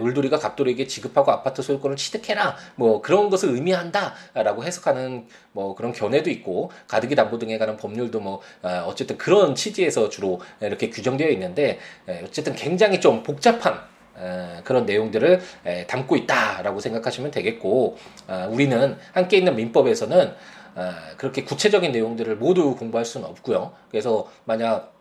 울두리가 0.01 0.39
갑돌이에게 0.39 0.87
지급하고 0.87 1.33
아파트 1.33 1.61
소유권을 1.61 1.97
취득해라 1.97 2.57
뭐 2.77 3.03
그런 3.03 3.31
것을 3.31 3.51
의미한다라고 3.51 4.63
해석하는 4.63 5.27
뭐 5.51 5.75
그런 5.75 5.93
견해도 5.93 6.31
있고 6.31 6.71
가등기 6.87 7.17
담보 7.17 7.39
등에 7.39 7.59
관한 7.59 7.77
법률도 7.77 8.21
뭐 8.21 8.41
아, 8.63 8.85
어쨌든 8.87 9.19
그런 9.19 9.57
취지에서 9.57 10.09
주로 10.09 10.41
이렇게 10.61 10.89
규정되어 10.89 11.29
있는데 11.31 11.81
어쨌든 12.25 12.55
굉장히 12.55 13.01
좀 13.01 13.25
복잡한 13.25 13.92
그런 14.65 14.87
내용들을 14.87 15.41
담고 15.89 16.17
있다라고 16.17 16.81
생각하시면 16.81 17.31
되겠고 17.31 17.97
아, 18.27 18.47
우리는 18.47 18.97
함께 19.13 19.39
있는 19.39 19.57
민법에서는 19.57 20.35
아, 20.75 20.99
그렇게 21.17 21.45
구체적인 21.45 21.93
내용들을 21.93 22.37
모두 22.37 22.75
공부할 22.77 23.05
수는 23.05 23.27
없고요. 23.29 23.73
그래서 23.91 24.31
만약 24.45 24.93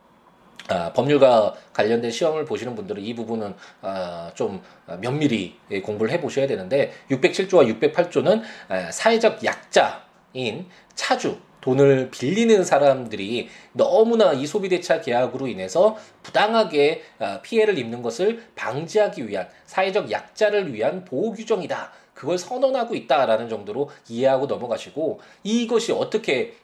아, 0.70 0.94
법률과 0.94 1.56
관련된 1.74 2.12
시험을 2.12 2.46
보시는 2.46 2.76
분들은 2.76 3.02
이 3.02 3.16
부분은 3.16 3.56
아, 3.82 4.32
좀 4.36 4.62
면밀히 5.00 5.58
공부를 5.84 6.12
해보셔야 6.12 6.48
되는데 6.48 6.92
607조와 7.10 7.80
608조는 7.80 8.42
아, 8.70 8.92
사회적 8.92 9.44
약자인 9.44 10.68
차주 10.94 11.38
돈을 11.62 12.10
빌리는 12.12 12.64
사람들이 12.64 13.50
너무나 13.74 14.34
이 14.34 14.46
소비대차 14.46 15.02
계약으로 15.02 15.48
인해서 15.48 15.96
부당하게 16.24 17.04
아, 17.20 17.42
피해를 17.42 17.78
입는 17.78 18.02
것을 18.02 18.44
방지하기 18.56 19.28
위한 19.28 19.48
사회적 19.66 20.12
약자를 20.12 20.74
위한 20.74 21.06
보호 21.06 21.32
규정이다. 21.32 21.92
그걸 22.14 22.38
선언하고 22.38 22.96
있다라는 22.96 23.50
정도로 23.50 23.90
이해하고 24.10 24.48
넘어가시고 24.48 25.22
이것이 25.44 25.92
어떻게 25.92 26.56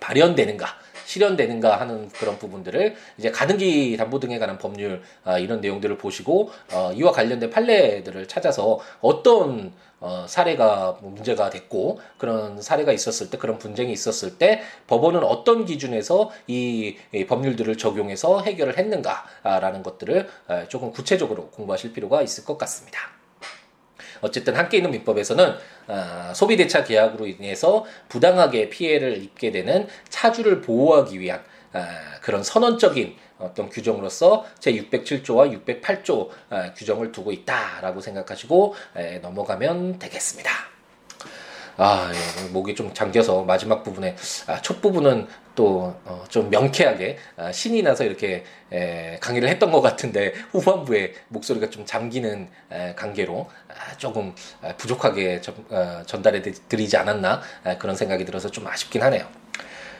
발현되는가 0.00 0.66
실현되는가 1.06 1.80
하는 1.80 2.08
그런 2.10 2.38
부분들을 2.38 2.94
이제 3.16 3.30
가등기 3.30 3.96
담보 3.96 4.20
등에 4.20 4.38
관한 4.38 4.58
법률 4.58 5.02
아, 5.24 5.38
이런 5.38 5.60
내용들을 5.60 5.96
보시고 5.96 6.50
어, 6.72 6.92
이와 6.94 7.12
관련된 7.12 7.50
판례들을 7.50 8.28
찾아서 8.28 8.80
어떤 9.00 9.72
어, 9.98 10.26
사례가 10.28 10.98
문제가 11.00 11.48
됐고 11.48 12.00
그런 12.18 12.60
사례가 12.60 12.92
있었을 12.92 13.30
때 13.30 13.38
그런 13.38 13.58
분쟁이 13.58 13.92
있었을 13.92 14.36
때 14.36 14.60
법원은 14.88 15.24
어떤 15.24 15.64
기준에서 15.64 16.30
이, 16.46 16.96
이 17.14 17.26
법률들을 17.26 17.78
적용해서 17.78 18.42
해결을 18.42 18.76
했는가라는 18.76 19.82
것들을 19.82 20.28
아, 20.48 20.68
조금 20.68 20.90
구체적으로 20.90 21.48
공부하실 21.48 21.92
필요가 21.94 22.20
있을 22.20 22.44
것 22.44 22.58
같습니다. 22.58 23.16
어쨌든 24.20 24.56
함께 24.56 24.78
있는 24.78 24.90
민법에서는 24.90 25.54
어, 25.88 26.32
소비 26.34 26.56
대차 26.56 26.84
계약으로 26.84 27.26
인해서 27.26 27.84
부당하게 28.08 28.68
피해를 28.70 29.22
입게 29.22 29.50
되는 29.50 29.86
차주를 30.08 30.60
보호하기 30.60 31.20
위한 31.20 31.42
어, 31.72 31.84
그런 32.22 32.42
선언적인 32.42 33.16
어떤 33.38 33.68
규정으로서 33.68 34.46
제 34.58 34.72
607조와 34.72 35.64
608조 35.64 36.28
어, 36.50 36.72
규정을 36.76 37.12
두고 37.12 37.32
있다라고 37.32 38.00
생각하시고 38.00 38.74
에, 38.96 39.18
넘어가면 39.18 39.98
되겠습니다. 39.98 40.75
아, 41.78 42.10
예, 42.14 42.48
목이 42.48 42.74
좀 42.74 42.92
잠겨서 42.94 43.42
마지막 43.42 43.82
부분에 43.82 44.16
아, 44.46 44.62
첫 44.62 44.80
부분은 44.80 45.28
또좀 45.54 46.46
어, 46.46 46.48
명쾌하게 46.50 47.18
아, 47.36 47.52
신이 47.52 47.82
나서 47.82 48.04
이렇게 48.04 48.44
에, 48.72 49.18
강의를 49.20 49.48
했던 49.48 49.70
것 49.70 49.82
같은데 49.82 50.32
후반부에 50.52 51.14
목소리가 51.28 51.68
좀 51.68 51.84
잠기는 51.84 52.48
에, 52.72 52.94
관계로 52.94 53.50
아, 53.68 53.96
조금 53.98 54.34
아, 54.62 54.74
부족하게 54.76 55.42
전, 55.42 55.54
어, 55.70 56.02
전달해 56.06 56.40
드리지 56.40 56.96
않았나 56.96 57.42
아, 57.64 57.78
그런 57.78 57.94
생각이 57.94 58.24
들어서 58.24 58.50
좀 58.50 58.66
아쉽긴 58.66 59.02
하네요. 59.02 59.26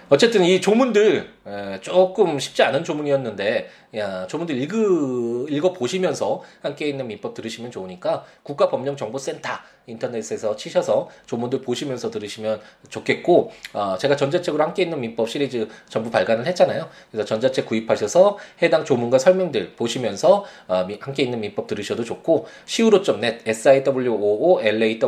어쨌든 0.09 0.45
이 0.45 0.61
조문들 0.61 1.35
조금 1.81 2.39
쉽지 2.39 2.63
않은 2.63 2.85
조문이었는데 2.85 3.69
야, 3.97 4.27
조문들 4.27 4.57
읽으, 4.57 5.47
읽어보시면서 5.49 6.43
함께 6.61 6.87
있는 6.89 7.07
민법 7.07 7.35
들으시면 7.35 7.71
좋으니까 7.71 8.25
국가법령정보센터 8.43 9.51
인터넷에서 9.87 10.57
치셔서 10.57 11.09
조문들 11.27 11.63
보시면서 11.63 12.11
들으시면 12.11 12.61
좋겠고 12.89 13.53
어, 13.73 13.97
제가 13.99 14.17
전자책으로 14.17 14.63
함께 14.63 14.83
있는 14.83 15.01
민법 15.01 15.31
시리즈 15.31 15.69
전부 15.89 16.11
발간을 16.11 16.45
했잖아요. 16.47 16.89
그래서 17.11 17.25
전자책 17.25 17.67
구입하셔서 17.67 18.39
해당 18.63 18.85
조문과 18.85 19.19
설명들 19.19 19.77
보시면서 19.77 20.45
어, 20.67 20.89
함께 21.01 21.23
있는 21.23 21.41
민법 21.41 21.69
들으셔도 21.69 22.05
좋고 22.05 22.49
siwo.net 22.67 23.49
siwoolaw.net 23.49 24.99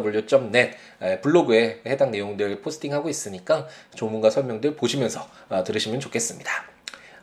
블로그에 1.22 1.80
해당 1.86 2.10
내용들 2.10 2.60
포스팅하고 2.60 3.08
있으니까 3.08 3.66
조문과 3.94 4.30
설명들 4.30 4.76
보시면서 4.76 5.28
어, 5.48 5.64
들으시면 5.64 6.00
좋겠습니다. 6.00 6.50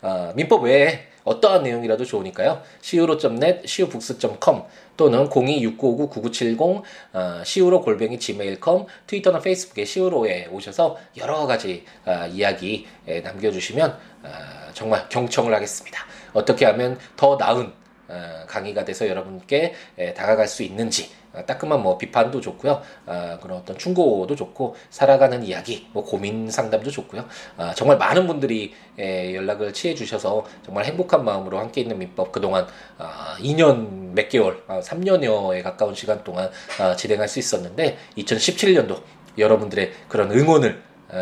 어, 0.02 0.32
민법 0.34 0.64
외에 0.64 1.08
어떠한 1.24 1.64
내용이라도 1.64 2.04
좋으니까요. 2.04 2.62
siwo.net, 2.80 3.62
siwobooks.com 3.64 4.62
또는 4.96 5.28
026959-9970 5.28 6.82
어, 7.12 7.42
siwo 7.42 7.80
골뱅이 7.80 8.18
gmail.com 8.18 8.86
트위터나 9.06 9.40
페이스북에 9.40 9.82
siwo에 9.82 10.46
오셔서 10.46 10.96
여러 11.16 11.46
가지 11.46 11.84
어, 12.04 12.26
이야기 12.32 12.86
에, 13.08 13.20
남겨주시면 13.20 13.90
어, 14.22 14.28
정말 14.72 15.08
경청을 15.08 15.52
하겠습니다. 15.52 16.06
어떻게 16.32 16.64
하면 16.66 16.98
더 17.16 17.36
나은 17.36 17.72
어, 18.08 18.44
강의가 18.46 18.84
돼서 18.84 19.08
여러분께 19.08 19.74
에, 19.98 20.14
다가갈 20.14 20.46
수 20.46 20.62
있는지 20.62 21.10
어, 21.25 21.25
따끔한 21.44 21.82
뭐 21.82 21.98
비판도 21.98 22.40
좋고요. 22.40 22.82
어, 23.06 23.38
그런 23.42 23.58
어떤 23.58 23.76
충고도 23.76 24.34
좋고 24.34 24.76
살아가는 24.90 25.42
이야기, 25.42 25.88
뭐 25.92 26.04
고민 26.04 26.50
상담도 26.50 26.90
좋고요. 26.90 27.26
어, 27.56 27.72
정말 27.74 27.98
많은 27.98 28.26
분들이 28.26 28.74
에, 28.98 29.34
연락을 29.34 29.72
취해 29.72 29.94
주셔서 29.94 30.44
정말 30.64 30.84
행복한 30.84 31.24
마음으로 31.24 31.58
함께 31.58 31.82
있는 31.82 31.98
민법 31.98 32.32
그동안 32.32 32.66
어, 32.98 33.08
2년 33.38 34.14
몇 34.14 34.28
개월, 34.28 34.62
어, 34.66 34.80
3년여에 34.82 35.62
가까운 35.62 35.94
시간 35.94 36.24
동안 36.24 36.50
어, 36.80 36.96
진행할 36.96 37.28
수 37.28 37.38
있었는데 37.38 37.98
2017년도 38.16 39.02
여러분들의 39.36 39.92
그런 40.08 40.32
응원을 40.32 40.82
에, 41.12 41.18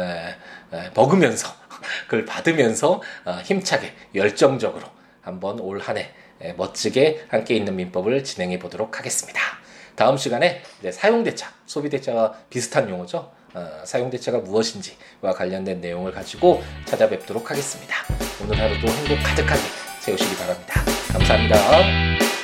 에, 0.77 0.90
먹으면서 0.94 1.48
그걸 2.07 2.24
받으면서 2.24 3.03
어, 3.24 3.33
힘차게 3.42 3.92
열정적으로 4.14 4.87
한번 5.20 5.59
올 5.61 5.81
한해 5.81 6.11
멋지게 6.57 7.27
함께 7.29 7.55
있는 7.55 7.77
민법을 7.77 8.22
진행해 8.22 8.59
보도록 8.59 8.98
하겠습니다. 8.98 9.63
다음 9.97 10.17
시간에 10.17 10.63
사용대차, 10.91 11.53
소비대차와 11.67 12.33
비슷한 12.51 12.89
용어죠. 12.89 13.31
어, 13.55 13.83
사용대차가 13.85 14.39
무엇인지와 14.39 15.33
관련된 15.37 15.81
내용을 15.81 16.13
가지고 16.13 16.63
찾아뵙도록 16.87 17.51
하겠습니다. 17.51 17.95
오늘 18.43 18.59
하루도 18.59 18.89
행복 18.89 19.19
가득하게 19.25 19.63
세우시기 20.01 20.37
바랍니다. 20.37 20.83
감사합니다. 21.13 22.44